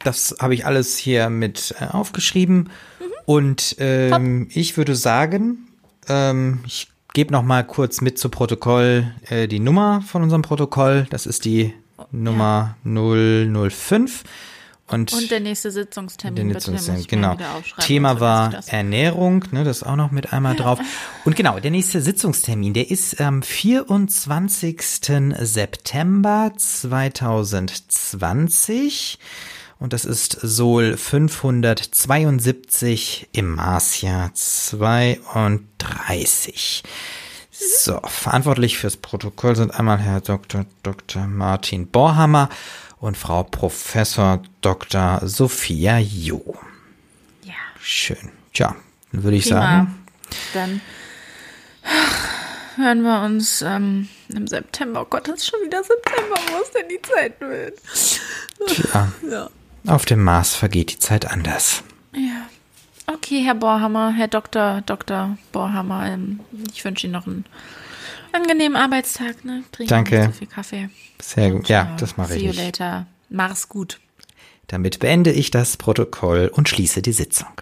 das 0.00 0.36
habe 0.40 0.54
ich 0.54 0.66
alles 0.66 0.96
hier 0.96 1.30
mit 1.30 1.74
äh, 1.80 1.86
aufgeschrieben. 1.86 2.70
Mhm. 3.00 3.04
Und 3.26 3.76
ähm, 3.78 4.48
ich 4.52 4.76
würde 4.76 4.94
sagen, 4.94 5.68
ähm, 6.08 6.60
ich 6.66 6.88
gebe 7.14 7.32
noch 7.32 7.42
mal 7.42 7.64
kurz 7.64 8.00
mit 8.00 8.18
zu 8.18 8.28
Protokoll 8.28 9.12
äh, 9.28 9.48
die 9.48 9.60
Nummer 9.60 10.02
von 10.02 10.22
unserem 10.22 10.42
Protokoll. 10.42 11.06
Das 11.10 11.26
ist 11.26 11.44
die 11.44 11.74
oh, 11.96 12.04
Nummer 12.12 12.76
ja. 12.84 13.68
005. 13.68 14.24
Und, 14.90 15.12
und 15.12 15.30
der 15.30 15.40
nächste 15.40 15.70
Sitzungstermin. 15.70 16.48
Der 16.48 16.58
Sitzungstermin, 16.60 17.06
genau. 17.06 17.36
Thema 17.78 18.20
war 18.20 18.62
Ernährung, 18.68 19.44
ne, 19.50 19.64
das 19.64 19.82
auch 19.82 19.96
noch 19.96 20.10
mit 20.10 20.32
einmal 20.32 20.56
drauf. 20.56 20.78
Und 21.24 21.36
genau, 21.36 21.60
der 21.60 21.70
nächste 21.70 22.00
Sitzungstermin, 22.00 22.72
der 22.72 22.90
ist 22.90 23.20
am 23.20 23.42
24. 23.42 24.80
September 25.40 26.52
2020. 26.56 29.18
Und 29.78 29.92
das 29.92 30.04
ist 30.04 30.36
Sol 30.42 30.96
572 30.96 33.28
im 33.32 33.54
Marsjahr 33.54 34.34
32. 34.34 36.82
So, 37.50 38.00
verantwortlich 38.04 38.78
fürs 38.78 38.96
Protokoll 38.96 39.56
sind 39.56 39.74
einmal 39.74 39.98
Herr 39.98 40.20
Dr. 40.20 40.64
Dr. 40.82 41.26
Martin 41.26 41.88
Borhammer 41.88 42.48
und 43.00 43.16
Frau 43.16 43.42
Professor 43.44 44.42
Dr. 44.60 45.20
Sophia 45.24 45.98
Jo. 45.98 46.56
Ja. 47.44 47.54
Schön. 47.80 48.30
Tja, 48.52 48.74
dann 49.12 49.22
würde 49.22 49.36
ich 49.36 49.44
Prima. 49.44 49.60
sagen. 49.60 50.04
Dann 50.54 50.80
hören 52.76 53.02
wir 53.02 53.22
uns 53.22 53.62
ähm, 53.62 54.08
im 54.28 54.46
September. 54.46 55.02
Oh 55.02 55.06
Gott, 55.08 55.28
das 55.28 55.36
ist 55.40 55.48
schon 55.48 55.60
wieder 55.64 55.82
September. 55.82 56.36
Wo 56.52 56.62
ist 56.62 56.74
denn 56.74 56.88
die 56.88 57.02
Zeit 57.02 57.40
mit? 57.40 57.76
Tja. 58.66 59.12
Ja. 59.30 59.50
Auf 59.86 60.04
dem 60.04 60.22
Mars 60.22 60.54
vergeht 60.54 60.92
die 60.92 60.98
Zeit 60.98 61.30
anders. 61.30 61.82
Ja. 62.14 62.48
Okay, 63.06 63.40
Herr 63.42 63.54
Borhammer, 63.54 64.12
Herr 64.12 64.28
Dr. 64.28 64.82
Dr. 64.84 65.38
Borhammer, 65.52 66.06
ähm, 66.06 66.40
ich 66.72 66.84
wünsche 66.84 67.06
Ihnen 67.06 67.14
noch 67.14 67.26
einen 67.26 67.46
angenehmen 68.32 68.76
Arbeitstag. 68.76 69.44
Ne? 69.44 69.64
Trinken 69.72 69.90
Danke. 69.90 70.18
Nicht 70.18 70.32
so 70.32 70.38
viel 70.38 70.48
Kaffee. 70.48 70.90
Sehr 71.20 71.50
gut. 71.50 71.68
Ja, 71.68 71.96
das 71.98 72.16
mache 72.16 72.34
ich. 72.34 72.40
See 72.40 72.46
you 72.46 72.52
later. 72.52 73.06
Mach's 73.28 73.68
gut. 73.68 74.00
Damit 74.68 74.98
beende 74.98 75.32
ich 75.32 75.50
das 75.50 75.76
Protokoll 75.76 76.50
und 76.52 76.68
schließe 76.68 77.02
die 77.02 77.12
Sitzung. 77.12 77.60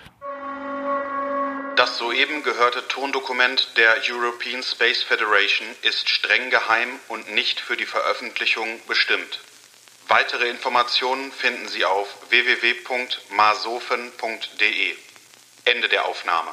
Das 1.77 1.99
soeben 1.99 2.43
gehörte 2.43 2.89
Tondokument 2.89 3.77
der 3.77 3.97
European 4.09 4.63
Space 4.63 5.03
Federation 5.03 5.67
ist 5.83 6.09
streng 6.09 6.49
geheim 6.51 6.89
und 7.09 7.35
nicht 7.35 7.61
für 7.61 7.77
die 7.77 7.85
Veröffentlichung 7.85 8.81
bestimmt. 8.89 9.41
Weitere 10.09 10.49
Informationen 10.49 11.31
finden 11.33 11.69
Sie 11.69 11.85
auf 11.85 12.09
www.masofen.de. 12.31 14.95
Ende 15.65 15.89
der 15.89 16.07
Aufnahme. 16.07 16.49